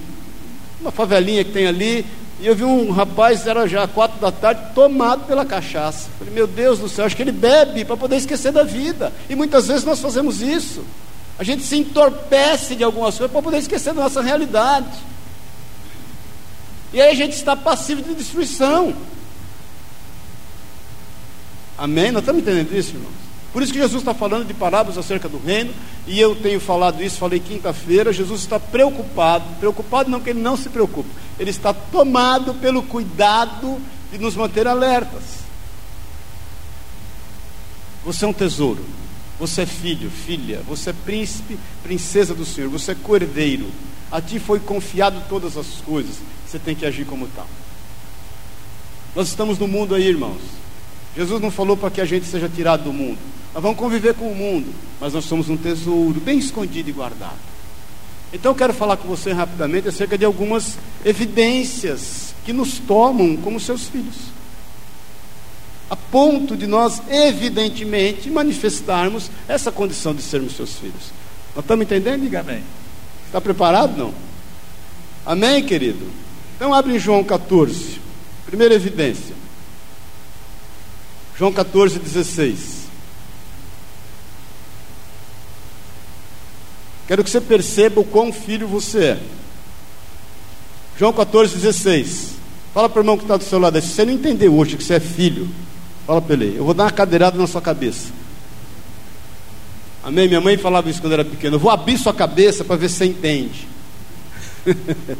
[0.81, 2.05] uma favelinha que tem ali,
[2.41, 6.09] e eu vi um rapaz, era já quatro da tarde, tomado pela cachaça.
[6.19, 9.13] Falei, meu Deus do céu, acho que ele bebe para poder esquecer da vida.
[9.29, 10.83] E muitas vezes nós fazemos isso.
[11.39, 14.87] A gente se entorpece de algumas coisas para poder esquecer da nossa realidade.
[16.93, 18.95] E aí a gente está passivo de destruição.
[21.79, 22.11] Amém?
[22.11, 23.31] Nós estamos entendendo isso, irmãos?
[23.53, 25.73] Por isso que Jesus está falando de parábolas acerca do reino,
[26.07, 30.57] e eu tenho falado isso, falei quinta-feira, Jesus está preocupado, preocupado não que ele não
[30.57, 33.81] se preocupa, ele está tomado pelo cuidado
[34.13, 35.41] de nos manter alertas.
[38.05, 38.85] Você é um tesouro,
[39.39, 43.67] você é filho, filha, você é príncipe, princesa do Senhor, você é cordeiro,
[44.11, 47.47] a ti foi confiado todas as coisas, você tem que agir como tal.
[49.15, 50.41] Nós estamos no mundo aí, irmãos.
[51.17, 53.19] Jesus não falou para que a gente seja tirado do mundo.
[53.53, 57.39] Nós vamos conviver com o mundo, mas nós somos um tesouro bem escondido e guardado.
[58.33, 63.59] Então eu quero falar com você rapidamente acerca de algumas evidências que nos tomam como
[63.59, 64.31] seus filhos.
[65.89, 71.11] A ponto de nós, evidentemente, manifestarmos essa condição de sermos seus filhos.
[71.57, 72.23] Nós estamos entendendo?
[72.23, 72.63] Diga amém.
[73.31, 73.97] Está preparado?
[73.97, 74.13] Não?
[75.25, 76.05] Amém, querido?
[76.57, 78.01] Então abre João 14.
[78.45, 79.37] Primeira evidência.
[81.39, 82.81] João 14, 16.
[87.07, 89.21] Quero que você perceba o quão filho você é.
[90.99, 92.31] João 14, 16.
[92.75, 93.81] Fala para o irmão que está do seu lado.
[93.81, 95.49] Se você não entender hoje que você é filho,
[96.05, 96.59] fala para ele.
[96.59, 98.20] Eu vou dar uma cadeirada na sua cabeça.
[100.03, 100.29] Amém?
[100.29, 101.57] Minha mãe falava isso quando era pequeno.
[101.57, 103.69] Eu vou abrir sua cabeça para ver se você entende.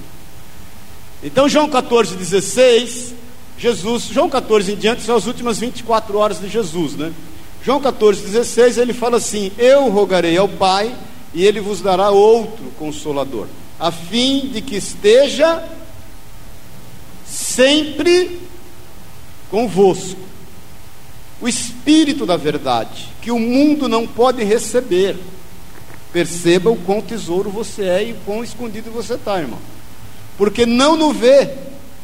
[1.23, 3.15] então, João 14, 16.
[3.59, 7.13] Jesus, João 14 em diante são as últimas 24 horas de Jesus, né?
[7.63, 10.97] João 14, 16, ele fala assim: Eu rogarei ao Pai
[11.35, 13.47] e ele vos dará outro consolador,
[13.79, 15.63] a fim de que esteja
[17.27, 18.41] sempre
[19.51, 20.19] convosco.
[21.39, 25.17] O Espírito da verdade, que o mundo não pode receber.
[26.13, 29.59] Perceba o quão tesouro você é e o quão escondido você está, irmão.
[30.37, 31.51] Porque não no vê,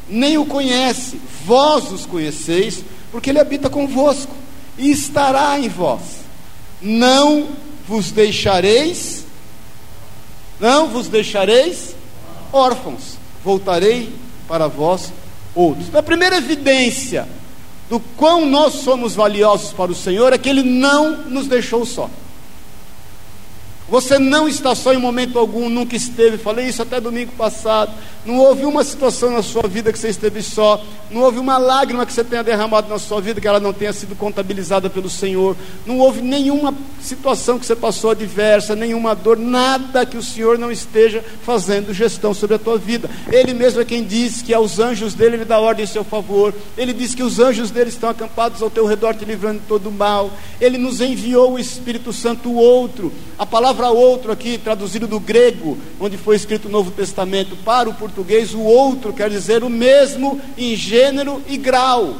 [0.07, 4.33] nem o conhece, vós os conheceis, porque ele habita convosco
[4.77, 6.01] e estará em vós.
[6.81, 7.49] Não
[7.87, 9.25] vos deixareis,
[10.59, 11.95] não vos deixareis
[12.51, 14.13] órfãos, voltarei
[14.47, 15.11] para vós
[15.55, 15.87] outros.
[15.87, 17.27] Então, a primeira evidência
[17.89, 22.09] do quão nós somos valiosos para o Senhor é que Ele não nos deixou só.
[23.89, 26.37] Você não está só em momento algum, nunca esteve.
[26.37, 27.93] Falei isso até domingo passado.
[28.25, 30.83] Não houve uma situação na sua vida que você esteve só.
[31.09, 33.93] Não houve uma lágrima que você tenha derramado na sua vida que ela não tenha
[33.93, 35.55] sido contabilizada pelo Senhor.
[35.85, 40.69] Não houve nenhuma situação que você passou adversa, nenhuma dor, nada que o Senhor não
[40.69, 43.09] esteja fazendo gestão sobre a tua vida.
[43.31, 46.53] Ele mesmo é quem diz que aos anjos dele ele dá ordem em seu favor.
[46.77, 49.89] Ele diz que os anjos dele estão acampados ao teu redor, te livrando de todo
[49.89, 50.29] mal.
[50.59, 53.13] Ele nos enviou o Espírito Santo, o outro.
[53.39, 57.93] A palavra outro aqui, traduzido do grego, onde foi escrito o Novo Testamento, para o
[57.93, 62.15] português o outro quer dizer o mesmo em gênero e grau.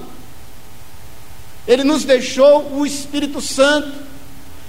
[1.68, 4.08] Ele nos deixou o Espírito Santo.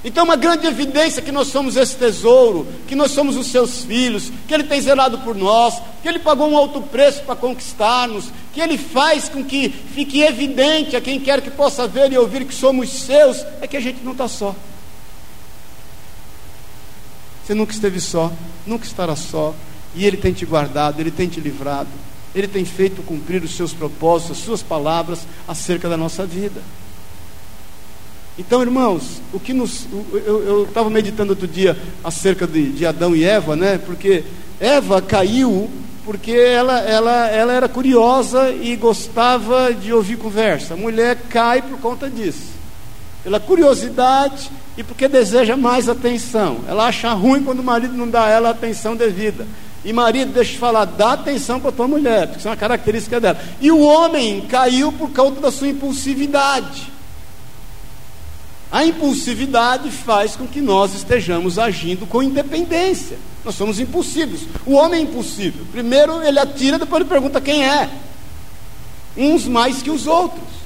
[0.05, 4.33] Então, uma grande evidência que nós somos esse tesouro, que nós somos os seus filhos,
[4.46, 8.61] que Ele tem zelado por nós, que Ele pagou um alto preço para conquistar-nos, que
[8.61, 12.55] Ele faz com que fique evidente a quem quer que possa ver e ouvir que
[12.55, 14.55] somos seus, é que a gente não está só.
[17.49, 18.31] Você nunca esteve só,
[18.67, 19.55] nunca estará só,
[19.95, 21.89] e Ele tem te guardado, Ele tem te livrado,
[22.35, 26.61] Ele tem feito cumprir os seus propósitos, as suas palavras acerca da nossa vida.
[28.39, 29.87] Então, irmãos, o que nos.
[30.27, 33.79] Eu estava meditando outro dia acerca de, de Adão e Eva, né?
[33.79, 34.25] Porque
[34.61, 35.71] Eva caiu
[36.05, 40.75] porque ela, ela, ela era curiosa e gostava de ouvir conversa.
[40.75, 42.58] A mulher cai por conta disso.
[43.29, 46.61] Pela curiosidade e porque deseja mais atenção.
[46.67, 49.47] Ela acha ruim quando o marido não dá a ela a atenção devida.
[49.85, 52.57] E marido, deixa eu te falar, dá atenção para tua mulher, porque isso é uma
[52.57, 53.38] característica dela.
[53.61, 56.91] E o homem caiu por causa da sua impulsividade.
[58.73, 63.19] A impulsividade faz com que nós estejamos agindo com independência.
[63.45, 64.41] Nós somos impulsivos.
[64.64, 65.67] O homem é impulsivo.
[65.67, 67.91] Primeiro ele atira, depois ele pergunta quem é.
[69.14, 70.58] Uns mais que os outros.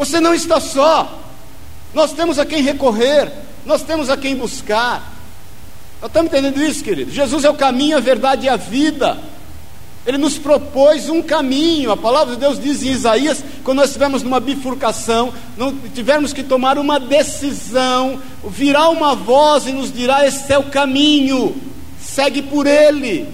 [0.00, 1.20] Você não está só.
[1.92, 3.30] Nós temos a quem recorrer,
[3.66, 5.12] nós temos a quem buscar.
[6.00, 7.10] Nós estamos entendendo isso, querido?
[7.10, 9.18] Jesus é o caminho, a verdade e a vida.
[10.06, 11.92] Ele nos propôs um caminho.
[11.92, 16.42] A palavra de Deus diz em Isaías, quando nós estivermos numa bifurcação, não tivermos que
[16.42, 21.54] tomar uma decisão, virá uma voz e nos dirá: esse é o caminho,
[22.00, 23.28] segue por ele.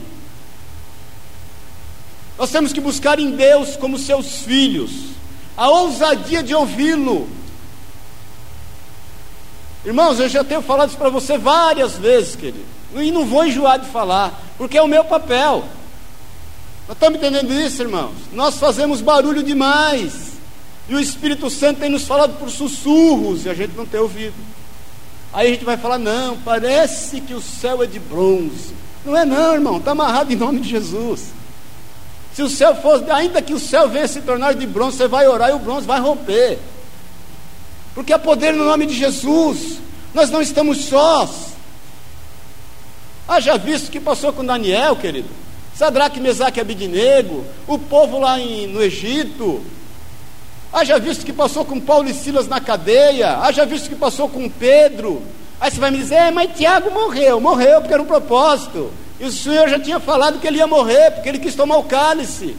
[2.36, 5.14] Nós temos que buscar em Deus como seus filhos,
[5.56, 7.28] a ousadia de ouvi-lo,
[9.86, 12.64] Irmãos, eu já tenho falado isso para você várias vezes, querido.
[12.96, 15.64] E não vou enjoar de falar, porque é o meu papel.
[16.88, 18.12] Nós estamos entendendo isso, irmãos?
[18.32, 20.32] Nós fazemos barulho demais.
[20.88, 24.34] E o Espírito Santo tem nos falado por sussurros e a gente não tem ouvido.
[25.32, 28.74] Aí a gente vai falar: não, parece que o céu é de bronze.
[29.04, 31.26] Não é, não, irmão, está amarrado em nome de Jesus.
[32.36, 35.26] Se o céu fosse, ainda que o céu venha se tornar de bronze, você vai
[35.26, 36.60] orar e o bronze vai romper
[37.96, 39.78] porque há poder no nome de Jesus,
[40.12, 41.30] nós não estamos sós.
[43.26, 45.30] Haja visto o que passou com Daniel, querido.
[45.74, 49.64] Sadraque, Mesaque e Abidinego, o povo lá em, no Egito.
[50.70, 53.38] Haja visto o que passou com Paulo e Silas na cadeia.
[53.38, 55.22] Haja visto o que passou com Pedro.
[55.58, 57.40] Aí você vai me dizer, é, mas Tiago morreu.
[57.40, 58.92] Morreu porque era um propósito.
[59.18, 61.84] E o Senhor já tinha falado que ele ia morrer, porque ele quis tomar o
[61.84, 62.56] cálice.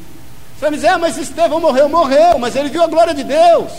[0.56, 1.88] Você vai dizer, é, mas Estevão morreu.
[1.88, 3.72] Morreu, mas ele viu a glória de Deus.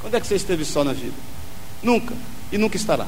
[0.00, 1.14] Quando é que você esteve só na vida?
[1.82, 2.14] Nunca.
[2.52, 3.06] E nunca estará.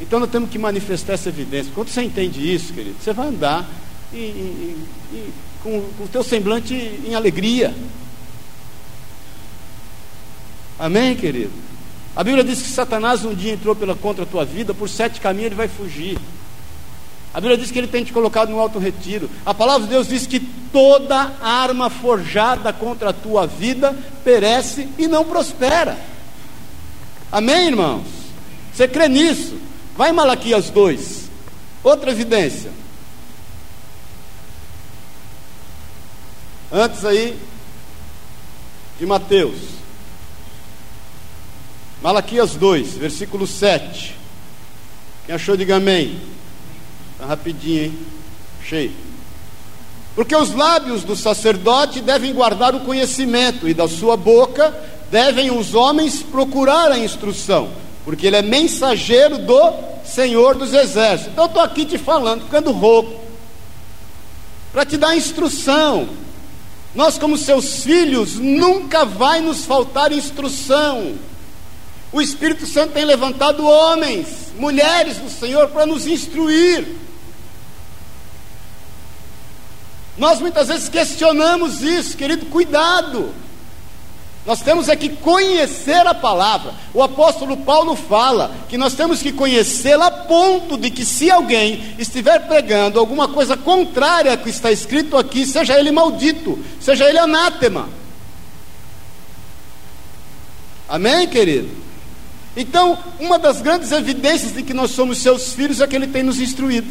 [0.00, 1.72] Então nós temos que manifestar essa evidência.
[1.74, 3.68] Quando você entende isso, querido, você vai andar
[4.12, 7.74] e, e, e, com, com o teu semblante em alegria.
[10.78, 11.52] Amém, querido?
[12.18, 15.20] A Bíblia diz que Satanás um dia entrou pela contra a tua vida, por sete
[15.20, 16.18] caminhos ele vai fugir.
[17.32, 19.30] A Bíblia diz que ele tem te colocado no alto retiro.
[19.46, 25.06] A palavra de Deus diz que toda arma forjada contra a tua vida perece e
[25.06, 25.96] não prospera.
[27.30, 28.08] Amém, irmãos?
[28.74, 29.56] Você crê nisso?
[29.96, 31.30] Vai em Malaquias 2.
[31.84, 32.72] Outra evidência.
[36.72, 37.38] Antes aí
[38.98, 39.77] de Mateus.
[42.02, 44.14] Malaquias 2, versículo 7.
[45.26, 46.20] Quem achou, diga amém.
[47.18, 47.98] Tá rapidinho, hein?
[48.64, 48.92] Cheio.
[50.14, 54.74] Porque os lábios do sacerdote devem guardar o conhecimento, e da sua boca
[55.10, 57.70] devem os homens procurar a instrução,
[58.04, 59.72] porque ele é mensageiro do
[60.04, 61.32] Senhor dos Exércitos.
[61.32, 63.20] Então eu estou aqui te falando, ficando rouco,
[64.72, 66.08] para te dar instrução.
[66.94, 71.14] Nós, como seus filhos, nunca vai nos faltar instrução.
[72.10, 76.86] O Espírito Santo tem levantado homens, mulheres do Senhor para nos instruir.
[80.16, 83.32] Nós muitas vezes questionamos isso, querido, cuidado.
[84.44, 86.72] Nós temos é que conhecer a palavra.
[86.94, 91.94] O apóstolo Paulo fala que nós temos que conhecê-la a ponto de que se alguém
[91.98, 97.18] estiver pregando alguma coisa contrária ao que está escrito aqui, seja ele maldito, seja ele
[97.18, 97.90] anátema.
[100.88, 101.87] Amém, querido?
[102.60, 106.24] Então, uma das grandes evidências de que nós somos seus filhos é que ele tem
[106.24, 106.88] nos instruído.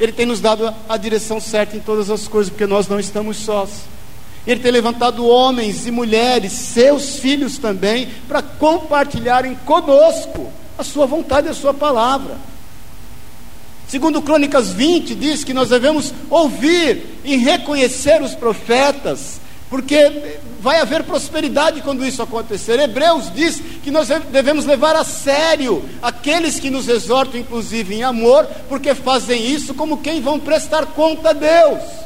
[0.00, 3.36] Ele tem nos dado a direção certa em todas as coisas, porque nós não estamos
[3.36, 3.70] sós.
[4.44, 11.46] Ele tem levantado homens e mulheres, seus filhos também, para compartilharem conosco a sua vontade
[11.46, 12.36] e a sua palavra.
[13.86, 19.40] Segundo Crônicas 20, diz que nós devemos ouvir e reconhecer os profetas,
[19.70, 22.80] porque vai haver prosperidade quando isso acontecer.
[22.80, 28.44] Hebreus diz que nós devemos levar a sério aqueles que nos exortam, inclusive em amor,
[28.68, 32.00] porque fazem isso como quem vão prestar conta a Deus.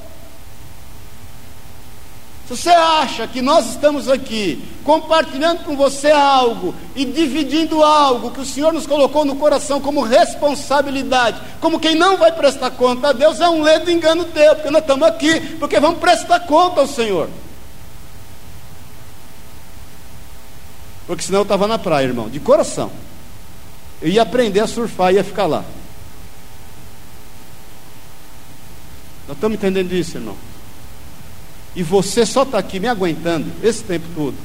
[2.46, 8.40] Se você acha que nós estamos aqui compartilhando com você algo e dividindo algo que
[8.42, 13.12] o Senhor nos colocou no coração como responsabilidade, como quem não vai prestar conta a
[13.14, 16.86] Deus, é um ledo engano teu, porque nós estamos aqui, porque vamos prestar conta ao
[16.86, 17.30] Senhor.
[21.06, 22.90] Porque senão eu estava na praia, irmão, de coração.
[24.00, 25.64] Eu ia aprender a surfar ia ficar lá.
[29.26, 30.36] Nós estamos entendendo isso, irmão.
[31.74, 34.36] E você só está aqui me aguentando esse tempo todo.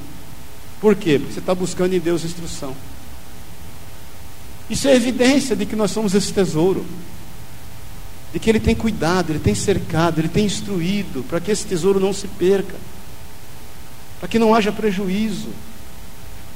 [0.81, 1.19] Por quê?
[1.19, 2.75] Porque você está buscando em Deus instrução.
[4.69, 6.85] Isso é evidência de que nós somos esse tesouro.
[8.31, 11.99] De que Ele tem cuidado, Ele tem cercado, Ele tem instruído, para que esse tesouro
[11.99, 12.75] não se perca,
[14.19, 15.49] para que não haja prejuízo.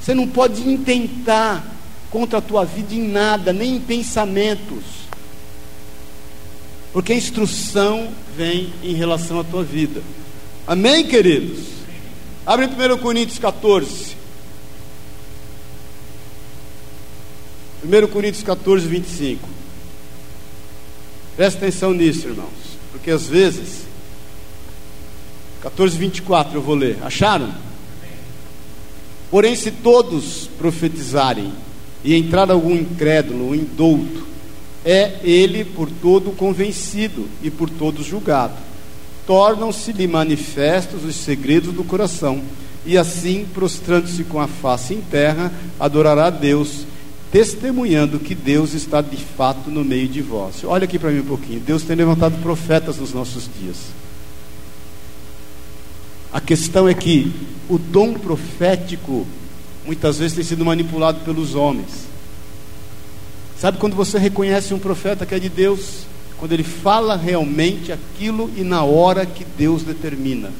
[0.04, 1.64] Você não pode intentar
[2.10, 4.84] contra a tua vida em nada, nem em pensamentos,
[6.92, 10.02] porque a instrução vem em relação à tua vida.
[10.66, 11.58] Amém, queridos?
[12.44, 14.14] Abre 1 Coríntios 14.
[17.82, 19.48] 1 Coríntios 14, 25.
[21.34, 23.86] Presta atenção nisso, irmãos, porque às vezes,
[25.62, 26.98] 14, 24 eu vou ler.
[27.02, 27.73] Acharam?
[29.34, 31.52] Porém, se todos profetizarem
[32.04, 34.24] e entrar algum incrédulo, indouto,
[34.84, 38.54] é ele por todo convencido e por todos julgado
[39.26, 42.42] tornam-se-lhe manifestos os segredos do coração,
[42.86, 46.86] e assim, prostrando-se com a face em terra, adorará a Deus,
[47.32, 50.62] testemunhando que Deus está de fato no meio de vós.
[50.62, 51.58] Olha aqui para mim um pouquinho.
[51.58, 54.03] Deus tem levantado profetas nos nossos dias.
[56.34, 57.32] A questão é que
[57.70, 59.26] o dom profético
[59.86, 62.04] muitas vezes tem sido manipulado pelos homens.
[63.58, 66.04] Sabe quando você reconhece um profeta que é de Deus?
[66.44, 70.52] quando ele fala realmente aquilo e na hora que Deus determina.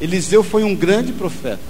[0.00, 1.60] Eliseu foi um grande profeta.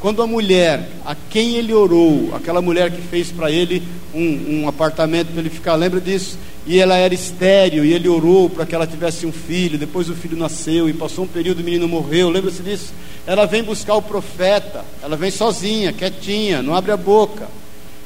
[0.00, 3.82] Quando a mulher a quem ele orou, aquela mulher que fez para ele
[4.14, 6.38] um, um apartamento para ele ficar, lembra disso?
[6.66, 9.78] E ela era estéreo, e ele orou para que ela tivesse um filho.
[9.78, 12.30] Depois o filho nasceu e passou um período, o menino morreu.
[12.30, 12.92] Lembra-se disso?
[13.26, 17.46] Ela vem buscar o profeta, ela vem sozinha, quietinha, não abre a boca.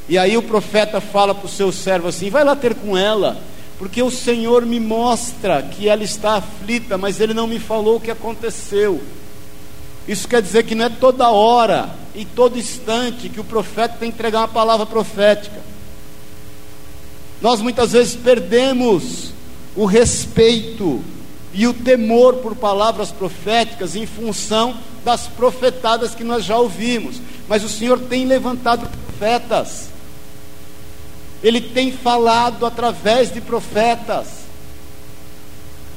[0.08, 3.40] E aí o profeta fala para o seu servo assim: vai lá ter com ela
[3.78, 8.00] porque o Senhor me mostra que ela está aflita, mas Ele não me falou o
[8.00, 9.00] que aconteceu.
[10.06, 14.10] Isso quer dizer que não é toda hora e todo instante que o profeta tem
[14.10, 15.60] que entregar uma palavra profética.
[17.40, 19.32] Nós muitas vezes perdemos
[19.74, 21.02] o respeito
[21.52, 27.16] e o temor por palavras proféticas em função das profetadas que nós já ouvimos.
[27.48, 29.94] Mas o Senhor tem levantado profetas
[31.44, 34.43] ele tem falado através de profetas.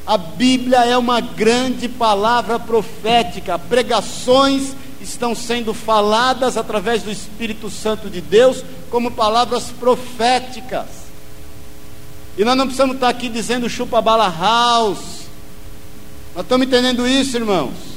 [0.08, 8.10] A Bíblia é uma grande palavra profética, pregações estão sendo faladas através do Espírito Santo
[8.10, 10.86] de Deus como palavras proféticas.
[12.38, 15.28] E nós não precisamos estar aqui dizendo chupa bala house.
[16.34, 17.97] Nós estamos entendendo isso, irmãos.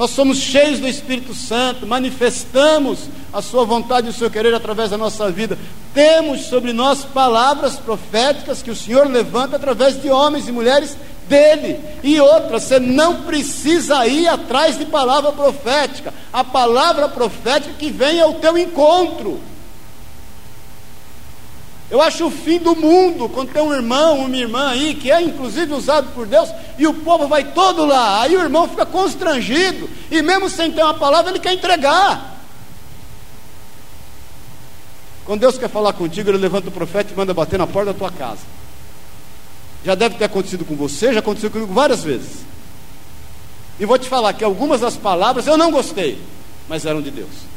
[0.00, 4.88] Nós somos cheios do Espírito Santo, manifestamos a Sua vontade e o seu querer através
[4.88, 5.58] da nossa vida.
[5.92, 10.96] Temos sobre nós palavras proféticas que o Senhor levanta através de homens e mulheres
[11.28, 11.78] dele.
[12.02, 16.14] E outra, você não precisa ir atrás de palavra profética.
[16.32, 19.38] A palavra profética que vem ao teu encontro.
[21.90, 25.20] Eu acho o fim do mundo quando tem um irmão, uma irmã aí, que é
[25.20, 28.22] inclusive usado por Deus, e o povo vai todo lá.
[28.22, 32.38] Aí o irmão fica constrangido, e mesmo sem ter uma palavra, ele quer entregar.
[35.24, 37.98] Quando Deus quer falar contigo, ele levanta o profeta e manda bater na porta da
[37.98, 38.40] tua casa.
[39.84, 42.44] Já deve ter acontecido com você, já aconteceu comigo várias vezes.
[43.80, 46.20] E vou te falar que algumas das palavras eu não gostei,
[46.68, 47.49] mas eram de Deus.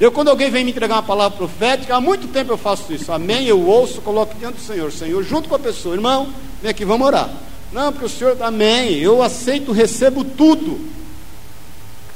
[0.00, 3.12] Eu, quando alguém vem me entregar uma palavra profética, há muito tempo eu faço isso.
[3.12, 4.90] Amém, eu ouço, coloco diante do Senhor.
[4.90, 6.32] Senhor, junto com a pessoa, irmão,
[6.62, 7.30] vem aqui, vamos orar.
[7.70, 10.80] Não, porque o Senhor, amém, eu aceito, recebo tudo.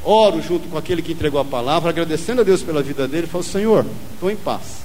[0.03, 3.45] Oro junto com aquele que entregou a palavra, agradecendo a Deus pela vida dele, falo,
[3.45, 4.83] Senhor, estou em paz.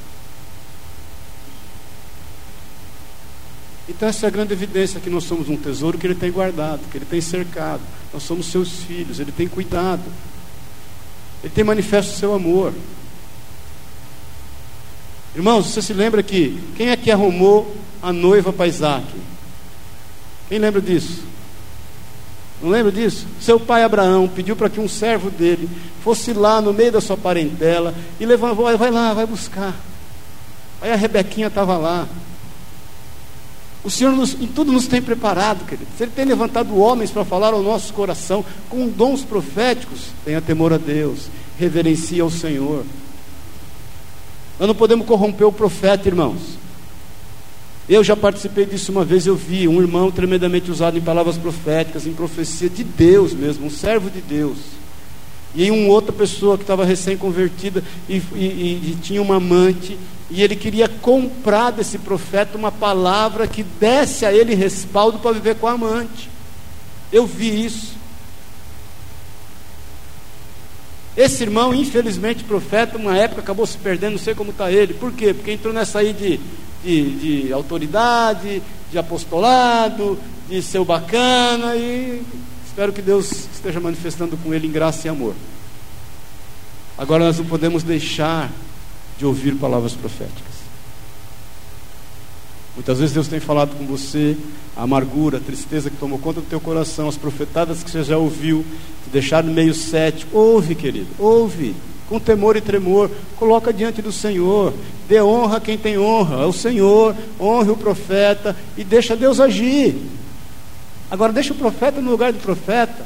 [3.88, 6.82] Então essa é a grande evidência que nós somos um tesouro que ele tem guardado,
[6.92, 7.82] que ele tem cercado.
[8.14, 10.04] Nós somos seus filhos, ele tem cuidado.
[11.44, 12.74] Ele tem manifesto o seu amor.
[15.36, 19.06] Irmãos, você se lembra que quem é que arrumou a noiva para Isaac?
[20.48, 21.24] Quem lembra disso?
[22.62, 23.26] Não lembra disso?
[23.40, 25.70] Seu pai Abraão pediu para que um servo dele
[26.04, 29.74] fosse lá no meio da sua parentela e levantou, vai lá, vai buscar.
[30.82, 32.08] Aí a Rebequinha estava lá.
[33.84, 35.90] O Senhor nos, em tudo nos tem preparado, querido.
[35.98, 40.74] Se Ele tem levantado homens para falar ao nosso coração com dons proféticos, tenha temor
[40.74, 41.28] a Deus,
[41.58, 42.84] reverencie ao Senhor.
[44.60, 46.60] Nós não podemos corromper o profeta, irmãos.
[47.88, 52.06] Eu já participei disso uma vez, eu vi um irmão tremendamente usado em palavras proféticas,
[52.06, 54.58] em profecia de Deus mesmo, um servo de Deus.
[55.56, 59.98] E uma outra pessoa que estava recém-convertida e, e, e, tinha uma amante,
[60.30, 65.56] e ele queria comprar desse profeta uma palavra que desse a ele respaldo para viver
[65.56, 66.30] com a amante.
[67.12, 67.98] Eu vi isso.
[71.18, 74.94] Esse irmão, infelizmente, profeta, uma época acabou se perdendo, não sei como está ele.
[74.94, 75.34] Por quê?
[75.34, 76.40] Porque entrou nessa aí de,
[76.84, 82.22] de, de autoridade, de apostolado, de ser bacana e
[82.80, 85.36] espero que Deus esteja manifestando com ele em graça e amor.
[86.98, 88.50] Agora nós não podemos deixar
[89.18, 90.54] de ouvir palavras proféticas.
[92.76, 94.38] Muitas vezes Deus tem falado com você,
[94.78, 98.18] a amargura, a tristeza que tomou conta do teu coração, as profetadas que você já
[98.18, 98.66] ouviu,
[99.04, 100.38] te deixaram meio cético.
[100.38, 101.76] Ouve, querido, ouve,
[102.08, 104.74] com temor e tremor, coloca diante do Senhor,
[105.06, 109.98] dê honra a quem tem honra, ao Senhor, honre o profeta e deixa Deus agir.
[111.10, 113.06] Agora deixa o profeta no lugar do profeta.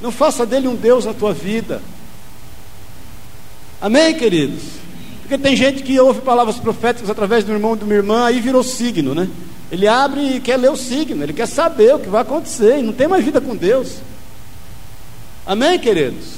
[0.00, 1.82] Não faça dele um Deus na tua vida.
[3.80, 4.62] Amém, queridos?
[5.20, 8.62] Porque tem gente que ouve palavras proféticas através do irmão de uma irmã, aí virou
[8.62, 9.28] signo, né?
[9.70, 12.82] Ele abre e quer ler o signo, ele quer saber o que vai acontecer, e
[12.82, 13.96] não tem mais vida com Deus.
[15.44, 16.36] Amém, queridos?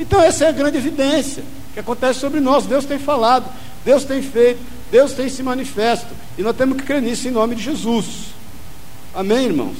[0.00, 1.44] Então, essa é a grande evidência
[1.74, 2.64] que acontece sobre nós.
[2.64, 3.44] Deus tem falado,
[3.84, 7.54] Deus tem feito, Deus tem se manifesto, e nós temos que crer nisso em nome
[7.54, 8.32] de Jesus.
[9.14, 9.76] Amém, irmãos?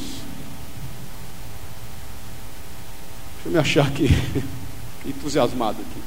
[3.35, 4.09] Deixa eu me achar aqui,
[5.07, 6.03] entusiasmado aqui.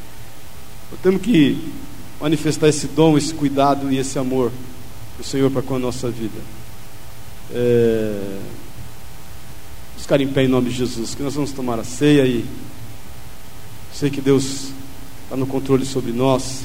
[0.91, 1.73] Nós temos que
[2.21, 4.51] manifestar esse dom, esse cuidado e esse amor
[5.17, 6.39] do Senhor para com a nossa vida.
[7.51, 8.39] É...
[9.97, 12.45] Ficar em pé em nome de Jesus, que nós vamos tomar a ceia e
[13.91, 14.69] sei que Deus
[15.23, 16.61] está no controle sobre nós.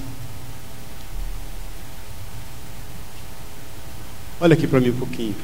[4.38, 5.34] Olha aqui para mim um pouquinho.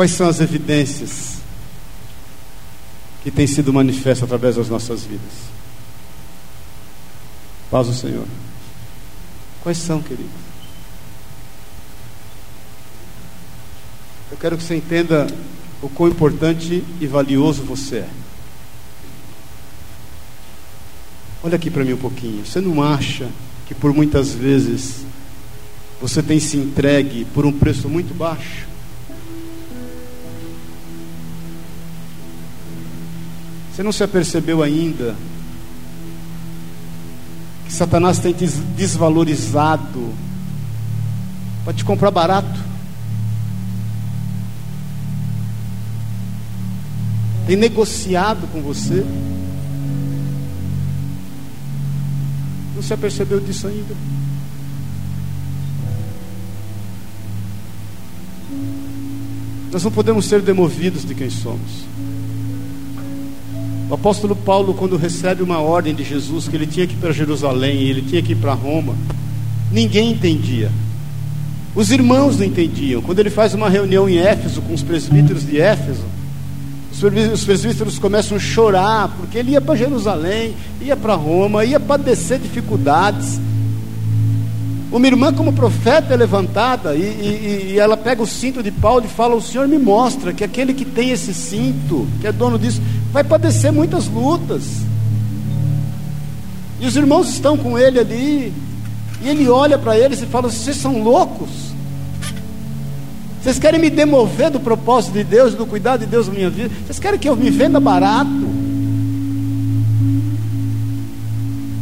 [0.00, 1.42] Quais são as evidências
[3.22, 5.30] que têm sido manifestas através das nossas vidas?
[7.70, 8.24] Paz do Senhor.
[9.62, 10.30] Quais são, querido?
[14.30, 15.26] Eu quero que você entenda
[15.82, 18.08] o quão importante e valioso você é.
[21.42, 22.46] Olha aqui para mim um pouquinho.
[22.46, 23.28] Você não acha
[23.66, 25.04] que por muitas vezes
[26.00, 28.69] você tem se entregue por um preço muito baixo?
[33.80, 35.16] Você não se apercebeu ainda
[37.64, 40.12] que Satanás tem te desvalorizado
[41.64, 42.60] para te comprar barato.
[47.46, 49.02] Tem negociado com você.
[52.76, 53.96] Não se apercebeu disso ainda?
[59.72, 61.89] Nós não podemos ser demovidos de quem somos.
[63.90, 67.10] O apóstolo Paulo, quando recebe uma ordem de Jesus que ele tinha que ir para
[67.10, 68.94] Jerusalém, ele tinha que ir para Roma,
[69.72, 70.70] ninguém entendia.
[71.74, 73.02] Os irmãos não entendiam.
[73.02, 76.04] Quando ele faz uma reunião em Éfeso com os presbíteros de Éfeso,
[77.32, 82.38] os presbíteros começam a chorar, porque ele ia para Jerusalém, ia para Roma, ia padecer
[82.38, 83.40] dificuldades.
[84.92, 89.04] Uma irmã, como profeta, é levantada e, e, e, ela pega o cinto de Paulo
[89.06, 92.58] e fala: O Senhor me mostra que aquele que tem esse cinto, que é dono
[92.58, 92.82] disso,
[93.12, 94.62] vai padecer muitas lutas.
[96.80, 98.52] E os irmãos estão com ele ali,
[99.22, 101.50] e ele olha para eles e fala: Vocês são loucos?
[103.42, 106.70] Vocês querem me demover do propósito de Deus, do cuidado de Deus na minha vida?
[106.84, 108.50] Vocês querem que eu me venda barato?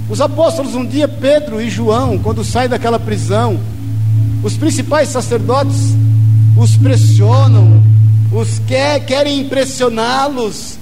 [0.09, 3.61] Os apóstolos, um dia, Pedro e João, quando saem daquela prisão,
[4.43, 5.97] os principais sacerdotes
[6.57, 7.83] os pressionam,
[8.33, 10.78] os quer, querem impressioná-los,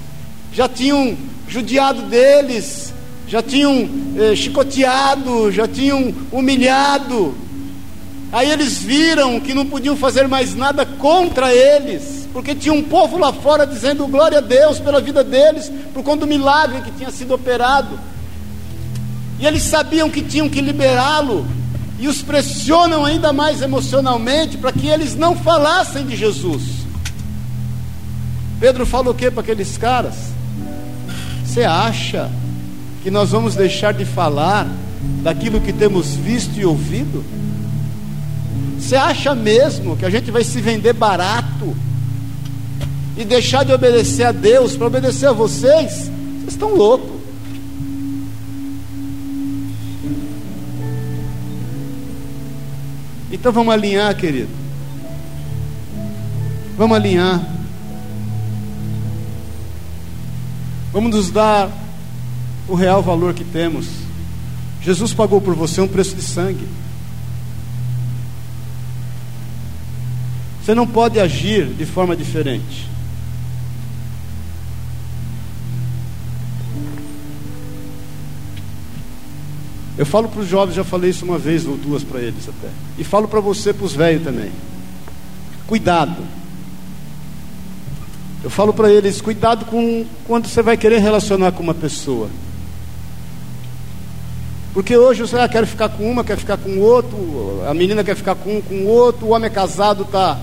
[0.57, 1.15] já tinham
[1.47, 2.91] judiado deles,
[3.27, 3.87] já tinham
[4.17, 7.35] eh, chicoteado, já tinham humilhado.
[8.31, 13.19] Aí eles viram que não podiam fazer mais nada contra eles, porque tinha um povo
[13.19, 17.11] lá fora dizendo glória a Deus pela vida deles, por conta do milagre que tinha
[17.11, 17.99] sido operado.
[19.39, 21.45] E eles sabiam que tinham que liberá-lo,
[21.99, 26.63] e os pressionam ainda mais emocionalmente para que eles não falassem de Jesus.
[28.59, 30.35] Pedro fala o que para aqueles caras?
[31.57, 32.29] Você acha
[33.01, 34.67] que nós vamos deixar de falar
[35.23, 37.25] daquilo que temos visto e ouvido?
[38.79, 41.75] Você acha mesmo que a gente vai se vender barato
[43.17, 46.11] e deixar de obedecer a Deus para obedecer a vocês?
[46.43, 47.19] Vocês estão loucos.
[53.31, 54.49] Então vamos alinhar, querido.
[56.77, 57.56] Vamos alinhar.
[60.91, 61.69] Vamos nos dar
[62.67, 63.87] o real valor que temos.
[64.81, 66.67] Jesus pagou por você um preço de sangue.
[70.63, 72.89] Você não pode agir de forma diferente.
[79.97, 82.69] Eu falo para os jovens, já falei isso uma vez ou duas para eles até.
[82.97, 84.51] E falo para você, para os velhos também.
[85.65, 86.21] Cuidado.
[88.47, 92.29] Eu falo para eles, cuidado com quando você vai querer relacionar com uma pessoa.
[94.73, 98.15] Porque hoje você ah, quer ficar com uma, quer ficar com outro, a menina quer
[98.15, 100.39] ficar com um, com outro, o homem é casado está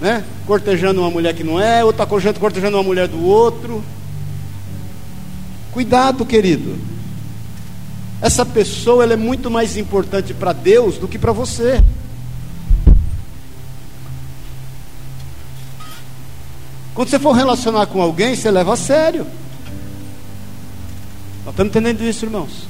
[0.00, 3.84] né, cortejando uma mulher que não é, ou está cortejando uma mulher do outro.
[5.70, 6.76] Cuidado, querido.
[8.20, 11.80] Essa pessoa ela é muito mais importante para Deus do que para você.
[16.94, 19.26] Quando você for relacionar com alguém, você leva a sério.
[21.44, 22.68] Nós estamos entendendo isso, irmãos?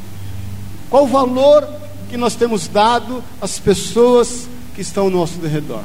[0.89, 1.69] Qual o valor
[2.09, 5.85] que nós temos dado às pessoas que estão ao nosso redor?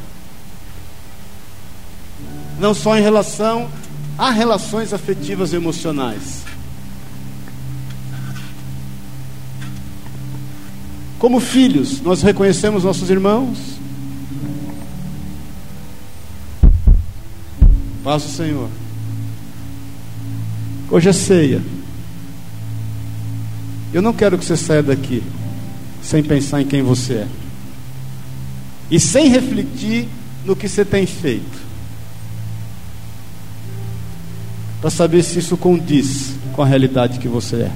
[2.60, 3.70] Não só em relação
[4.18, 6.44] a relações afetivas e emocionais,
[11.20, 13.79] Como filhos, nós reconhecemos nossos irmãos.
[18.10, 18.68] Paz do Senhor.
[20.90, 21.62] Hoje é ceia.
[23.94, 25.22] Eu não quero que você saia daqui
[26.02, 27.28] sem pensar em quem você é.
[28.90, 30.08] E sem refletir
[30.44, 31.60] no que você tem feito.
[34.82, 37.72] Para saber se isso condiz com a realidade que você é.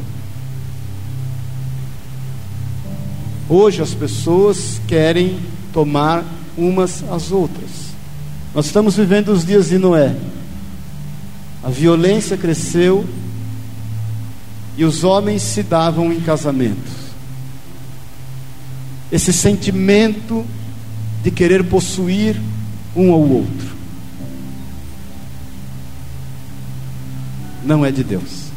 [3.47, 5.37] Hoje as pessoas querem
[5.71, 6.25] tomar
[6.57, 7.82] umas às outras.
[8.53, 10.15] Nós estamos vivendo os dias de Noé.
[11.63, 13.05] A violência cresceu
[14.77, 16.91] e os homens se davam em casamentos.
[19.11, 20.45] Esse sentimento
[21.23, 22.39] de querer possuir
[22.95, 23.73] um ao outro
[27.63, 28.51] não é de Deus.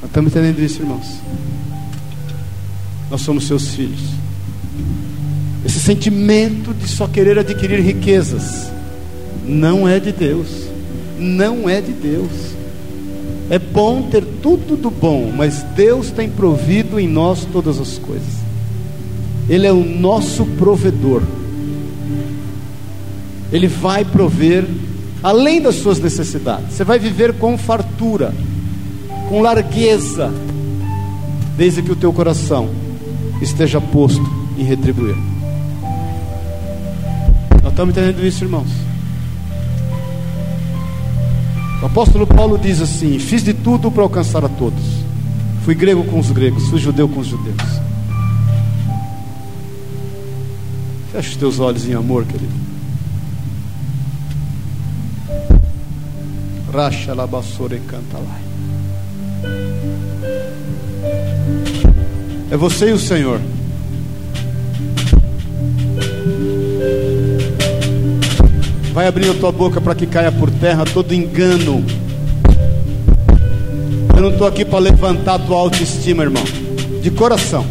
[0.00, 1.20] Nós estamos entendendo isso, irmãos?
[3.10, 4.00] nós somos seus filhos.
[5.64, 8.70] Esse sentimento de só querer adquirir riquezas
[9.44, 10.48] não é de Deus.
[11.18, 12.30] Não é de Deus.
[13.50, 18.40] É bom ter tudo do bom, mas Deus tem provido em nós todas as coisas.
[19.48, 21.22] Ele é o nosso provedor.
[23.52, 24.64] Ele vai prover
[25.22, 26.74] além das suas necessidades.
[26.74, 28.32] Você vai viver com fartura,
[29.28, 30.32] com largueza,
[31.56, 32.70] desde que o teu coração
[33.42, 34.24] esteja posto
[34.56, 35.16] em retribuir.
[37.80, 38.68] Estamos entendendo isso, irmãos.
[41.80, 44.84] O apóstolo Paulo diz assim: Fiz de tudo para alcançar a todos.
[45.64, 47.56] Fui grego com os gregos, fui judeu com os judeus.
[51.10, 52.52] Feche os teus olhos em amor, querido.
[56.70, 58.40] Racha labassora e canta lá.
[62.50, 63.40] É você e o Senhor.
[68.92, 71.84] Vai abrindo a tua boca para que caia por terra todo engano.
[74.16, 76.42] Eu não estou aqui para levantar a tua autoestima, irmão.
[77.00, 77.64] De coração.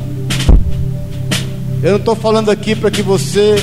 [1.83, 3.55] Eu não estou falando aqui para que você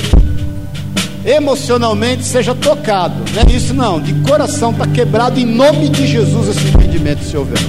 [1.25, 3.15] emocionalmente seja tocado.
[3.33, 7.35] Não é isso não, de coração está quebrado em nome de Jesus esse entendimento se
[7.35, 7.59] houver.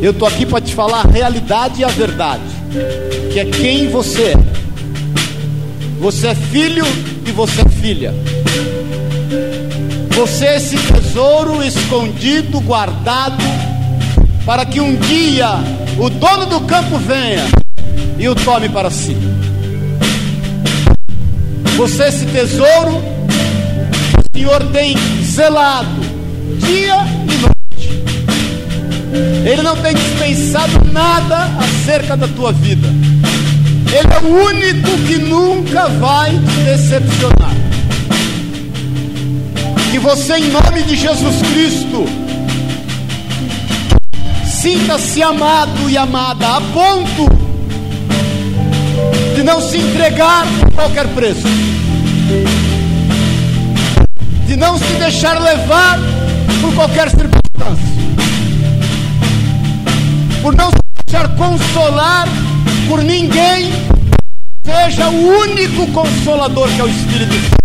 [0.00, 2.42] Eu estou aqui para te falar a realidade e a verdade,
[3.32, 4.34] que é quem você é.
[6.00, 6.84] Você é filho
[7.26, 8.14] e você é filha.
[10.14, 13.42] Você é esse tesouro escondido, guardado,
[14.44, 15.48] para que um dia
[15.98, 17.44] o dono do campo venha
[18.18, 19.16] e o tome para si.
[21.76, 22.96] Você, esse tesouro,
[24.18, 26.02] o Senhor tem zelado
[26.58, 26.96] dia
[27.28, 28.02] e noite.
[29.50, 32.86] Ele não tem dispensado nada acerca da tua vida.
[32.86, 37.61] Ele é o único que nunca vai te decepcionar.
[39.92, 42.06] Que você, em nome de Jesus Cristo,
[44.46, 47.28] sinta-se amado e amada a ponto
[49.36, 51.46] de não se entregar por qualquer preço,
[54.46, 55.98] de não se deixar levar
[56.62, 57.92] por qualquer circunstância,
[60.40, 62.26] por não se deixar consolar
[62.88, 63.70] por ninguém,
[64.64, 67.61] seja o único consolador que é o Espírito Santo.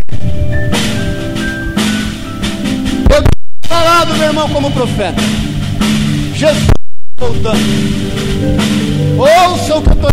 [3.87, 5.21] Falado, meu irmão, como profeta.
[6.35, 6.67] Jesus
[7.17, 7.57] voltando.
[9.17, 10.11] Ouça o que eu estou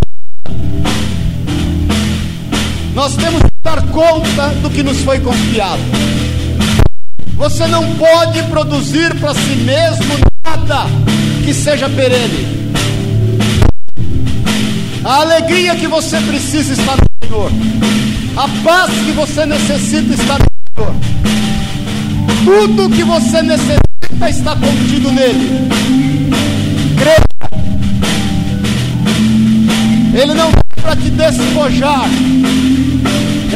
[2.95, 5.83] nós temos que dar conta do que nos foi confiado.
[7.35, 10.14] Você não pode produzir para si mesmo
[10.47, 10.87] nada
[11.45, 12.70] que seja perene.
[15.05, 17.51] A alegria que você precisa está no Senhor.
[18.37, 20.45] A paz que você necessita está no
[20.77, 21.14] Senhor.
[22.45, 25.68] Tudo que você necessita está contido nele.
[26.99, 27.24] Creia.
[30.14, 32.05] Ele não veio para te despojar.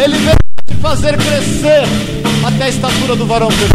[0.03, 0.37] Ele veio
[0.67, 1.83] te fazer crescer
[2.47, 3.75] até a estatura do varão perfeito.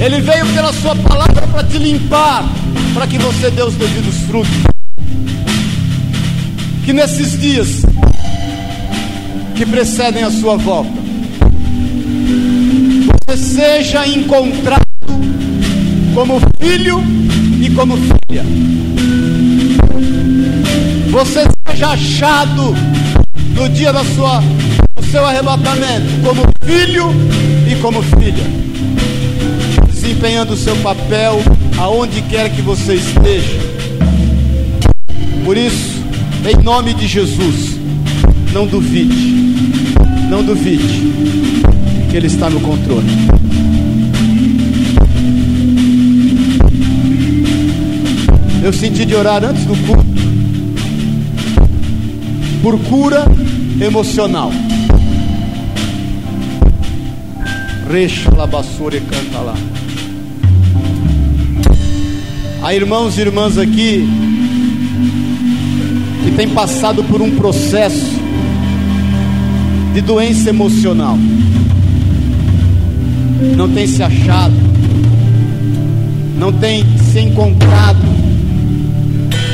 [0.00, 2.44] Ele veio pela sua palavra para te limpar,
[2.94, 4.64] para que você dê os devidos frutos.
[6.86, 7.82] Que nesses dias
[9.54, 11.03] que precedem a sua volta,
[13.26, 14.82] você seja encontrado
[16.14, 17.02] como filho
[17.60, 18.44] e como filha.
[21.10, 22.74] Você seja achado
[23.54, 24.42] no dia da sua,
[24.96, 27.10] do seu arrebatamento, como filho
[27.70, 28.44] e como filha,
[29.86, 31.40] desempenhando o seu papel
[31.78, 33.74] aonde quer que você esteja.
[35.44, 36.02] Por isso,
[36.46, 37.78] em nome de Jesus,
[38.52, 39.54] não duvide,
[40.28, 41.44] não duvide
[42.14, 43.08] que Ele está no controle.
[48.62, 50.04] Eu senti de orar antes do culto
[52.62, 53.24] por cura
[53.80, 54.52] emocional.
[57.90, 59.56] Recha labassura e canta lá.
[62.62, 64.08] Há irmãos e irmãs aqui
[66.22, 68.14] que têm passado por um processo
[69.92, 71.18] de doença emocional.
[73.56, 74.54] Não tem se achado,
[76.38, 78.04] não tem se encontrado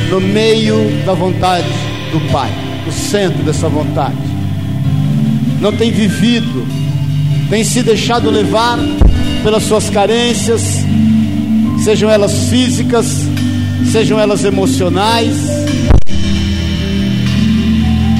[0.09, 0.75] no meio
[1.05, 1.67] da vontade
[2.11, 2.51] do Pai
[2.87, 4.17] o centro dessa vontade.
[5.59, 6.65] Não tem vivido,
[7.49, 8.79] tem se deixado levar
[9.43, 10.83] pelas suas carências,
[11.83, 13.27] sejam elas físicas,
[13.91, 15.35] sejam elas emocionais,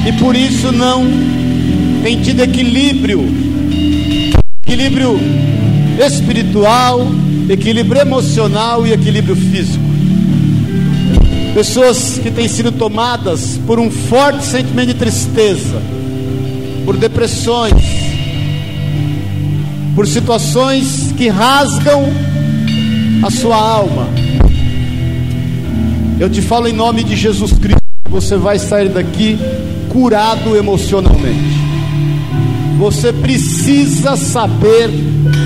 [0.06, 1.04] e por isso não
[2.02, 3.24] tem tido equilíbrio,
[4.66, 5.20] equilíbrio
[5.98, 7.06] espiritual,
[7.48, 9.84] equilíbrio emocional e equilíbrio físico.
[11.54, 15.82] Pessoas que têm sido tomadas por um forte sentimento de tristeza,
[16.84, 17.74] por depressões,
[19.94, 22.04] por situações que rasgam
[23.22, 24.08] a sua alma.
[26.18, 29.38] Eu te falo em nome de Jesus Cristo, você vai sair daqui
[29.90, 31.60] curado emocionalmente.
[32.78, 34.90] Você precisa saber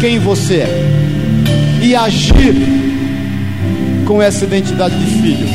[0.01, 2.55] quem você é e agir
[4.05, 5.49] com essa identidade de filho.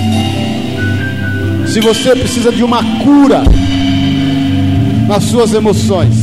[1.68, 3.44] Se você precisa de uma cura
[5.08, 6.16] nas suas emoções,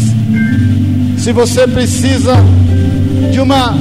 [1.18, 2.36] se você precisa
[3.32, 3.76] de uma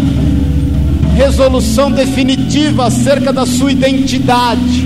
[1.15, 4.85] resolução definitiva acerca da sua identidade,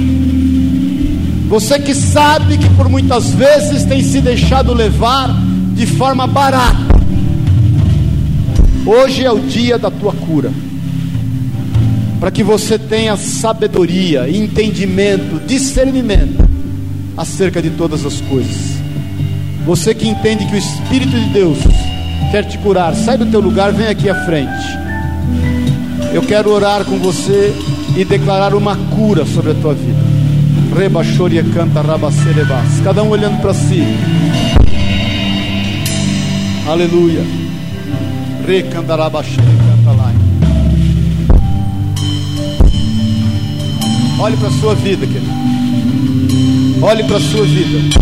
[1.47, 5.29] você que sabe que por muitas vezes tem se deixado levar
[5.73, 6.90] de forma barata,
[8.91, 10.51] hoje é o dia da tua cura
[12.19, 16.47] para que você tenha sabedoria, entendimento, discernimento
[17.17, 18.79] acerca de todas as coisas.
[19.65, 21.57] Você que entende que o Espírito de Deus
[22.29, 24.51] quer te curar, sai do teu lugar, vem aqui à frente.
[26.13, 27.53] Eu quero orar com você
[27.97, 29.99] e declarar uma cura sobre a tua vida.
[30.77, 32.81] Rebaixoria canta rabacerebas.
[32.83, 33.83] Cada um olhando para si.
[36.67, 37.40] Aleluia.
[44.19, 45.31] Olhe para a sua vida, querido.
[46.81, 47.97] Olhe para a sua vida.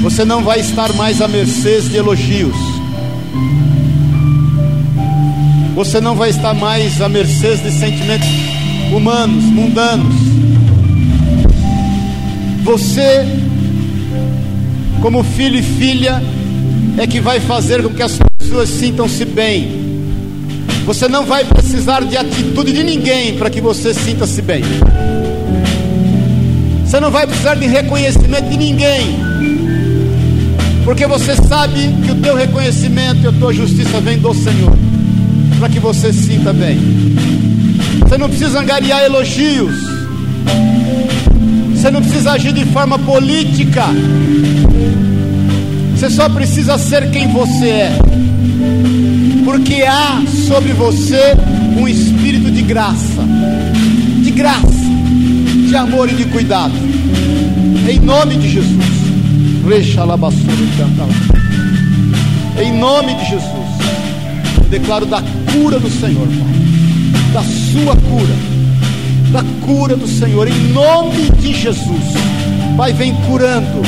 [0.00, 2.54] Você não vai estar mais à mercê de elogios.
[5.74, 8.28] Você não vai estar mais à mercê de sentimentos
[8.94, 10.14] humanos, mundanos.
[12.62, 13.26] Você,
[15.02, 16.22] como filho e filha,
[16.96, 20.04] é que vai fazer com que as pessoas sintam-se bem.
[20.84, 24.62] Você não vai precisar de atitude de ninguém para que você sinta-se bem.
[26.84, 29.16] Você não vai precisar de reconhecimento de ninguém.
[30.84, 34.76] Porque você sabe que o teu reconhecimento e a tua justiça vem do Senhor.
[35.58, 36.78] Para que você se sinta bem.
[38.00, 39.74] Você não precisa angariar elogios.
[41.74, 43.86] Você não precisa agir de forma política.
[45.96, 47.98] Você só precisa ser quem você é
[49.54, 51.36] porque há sobre você
[51.78, 53.22] um espírito de graça,
[54.20, 54.66] de graça,
[55.68, 56.74] de amor e de cuidado.
[57.88, 58.84] Em nome de Jesus.
[62.60, 63.44] Em nome de Jesus.
[64.58, 67.32] Eu declaro da cura do Senhor, Pai.
[67.32, 68.34] Da sua cura.
[69.30, 70.48] Da cura do Senhor.
[70.48, 72.14] Em nome de Jesus.
[72.76, 73.82] Pai, vem curando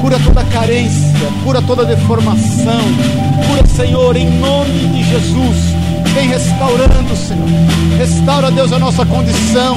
[0.00, 2.80] cura toda carência, cura toda deformação,
[3.46, 5.56] cura, Senhor, em nome de Jesus.
[6.14, 7.46] Vem restaurando, Senhor.
[7.98, 9.76] Restaura, Deus, a nossa condição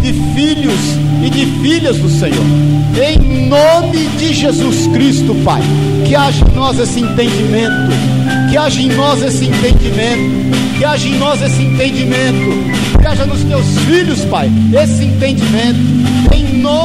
[0.00, 0.80] de filhos
[1.24, 2.44] e de filhas do Senhor.
[2.94, 5.62] Em nome de Jesus Cristo, Pai.
[6.06, 7.90] Que haja em nós esse entendimento.
[8.50, 10.78] Que haja em nós esse entendimento.
[10.78, 13.00] Que haja em nós esse entendimento.
[13.00, 14.50] Que haja nos teus filhos, Pai,
[14.80, 16.31] esse entendimento.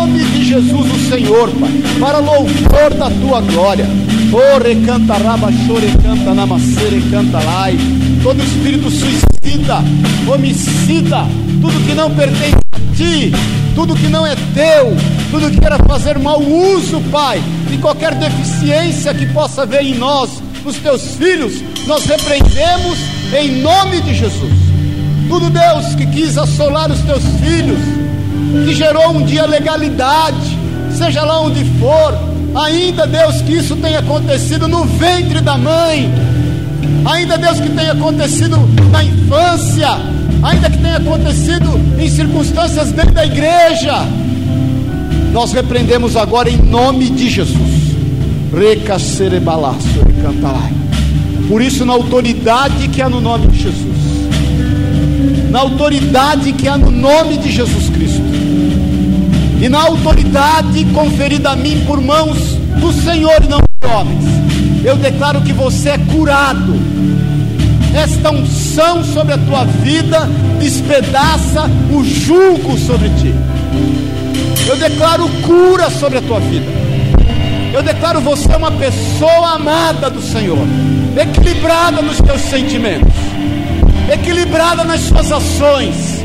[0.07, 1.69] Nome de Jesus, o Senhor, Pai.
[1.99, 3.85] Para louvor da tua glória.
[4.31, 7.77] Oh, recanta raba, chore, canta, namacere, canta lai.
[8.23, 9.83] Todo espírito suicida,
[10.25, 11.25] homicida,
[11.61, 13.33] tudo que não pertence a ti,
[13.75, 14.95] tudo que não é teu,
[15.29, 20.41] tudo que queira fazer mau uso, Pai, de qualquer deficiência que possa haver em nós,
[20.63, 22.97] nos teus filhos, nós repreendemos
[23.37, 24.53] em nome de Jesus.
[25.27, 28.06] Tudo, Deus, que quis assolar os teus filhos,
[28.65, 30.57] que gerou um dia legalidade,
[30.91, 36.11] seja lá onde for, Ainda, Deus, que isso tenha acontecido no ventre da mãe.
[37.05, 38.57] Ainda, Deus, que tenha acontecido
[38.91, 39.89] na infância.
[40.41, 43.93] Ainda que tenha acontecido em circunstâncias dentro da igreja.
[45.31, 47.95] Nós repreendemos agora em nome de Jesus.
[51.47, 53.97] Por isso, na autoridade que há no nome de Jesus.
[55.51, 58.26] Na autoridade que há no nome de Jesus Cristo
[59.59, 62.37] e na autoridade conferida a mim por mãos
[62.79, 64.23] do Senhor e não de homens,
[64.83, 66.75] eu declaro que você é curado.
[67.93, 70.29] Esta unção sobre a tua vida
[70.59, 73.33] despedaça o jugo sobre ti.
[74.67, 76.67] Eu declaro cura sobre a tua vida.
[77.73, 80.65] Eu declaro você uma pessoa amada do Senhor,
[81.19, 83.13] equilibrada nos teus sentimentos,
[84.11, 86.23] equilibrada nas suas ações,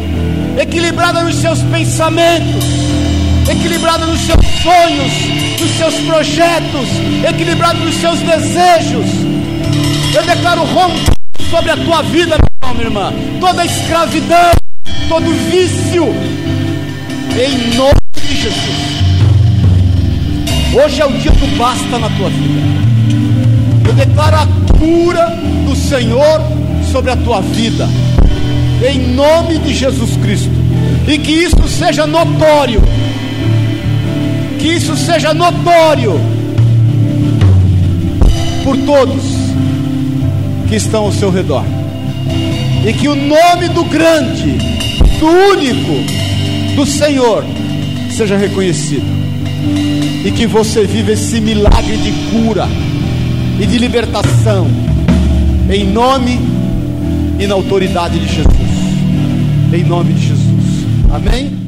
[0.60, 2.81] equilibrada nos seus pensamentos
[3.52, 5.12] equilibrada nos seus sonhos,
[5.60, 6.88] nos seus projetos,
[7.28, 9.06] equilibrada nos seus desejos.
[10.14, 11.12] Eu declaro romper
[11.50, 14.52] sobre a tua vida, meu irmão, minha irmã, toda escravidão,
[15.08, 16.04] todo vício,
[17.36, 18.92] em nome de Jesus.
[20.74, 22.60] Hoje é o dia do basta na tua vida.
[23.86, 24.46] Eu declaro a
[24.78, 26.40] cura do Senhor
[26.90, 27.86] sobre a tua vida,
[28.90, 30.50] em nome de Jesus Cristo,
[31.06, 32.82] e que isso seja notório
[34.62, 36.12] que isso seja notório
[38.62, 39.24] por todos
[40.68, 41.64] que estão ao seu redor,
[42.86, 44.52] e que o nome do grande,
[45.18, 47.44] do único, do Senhor
[48.16, 49.04] seja reconhecido,
[50.24, 52.68] e que você viva esse milagre de cura
[53.60, 54.68] e de libertação,
[55.68, 56.38] em nome
[57.40, 61.61] e na autoridade de Jesus, em nome de Jesus, amém?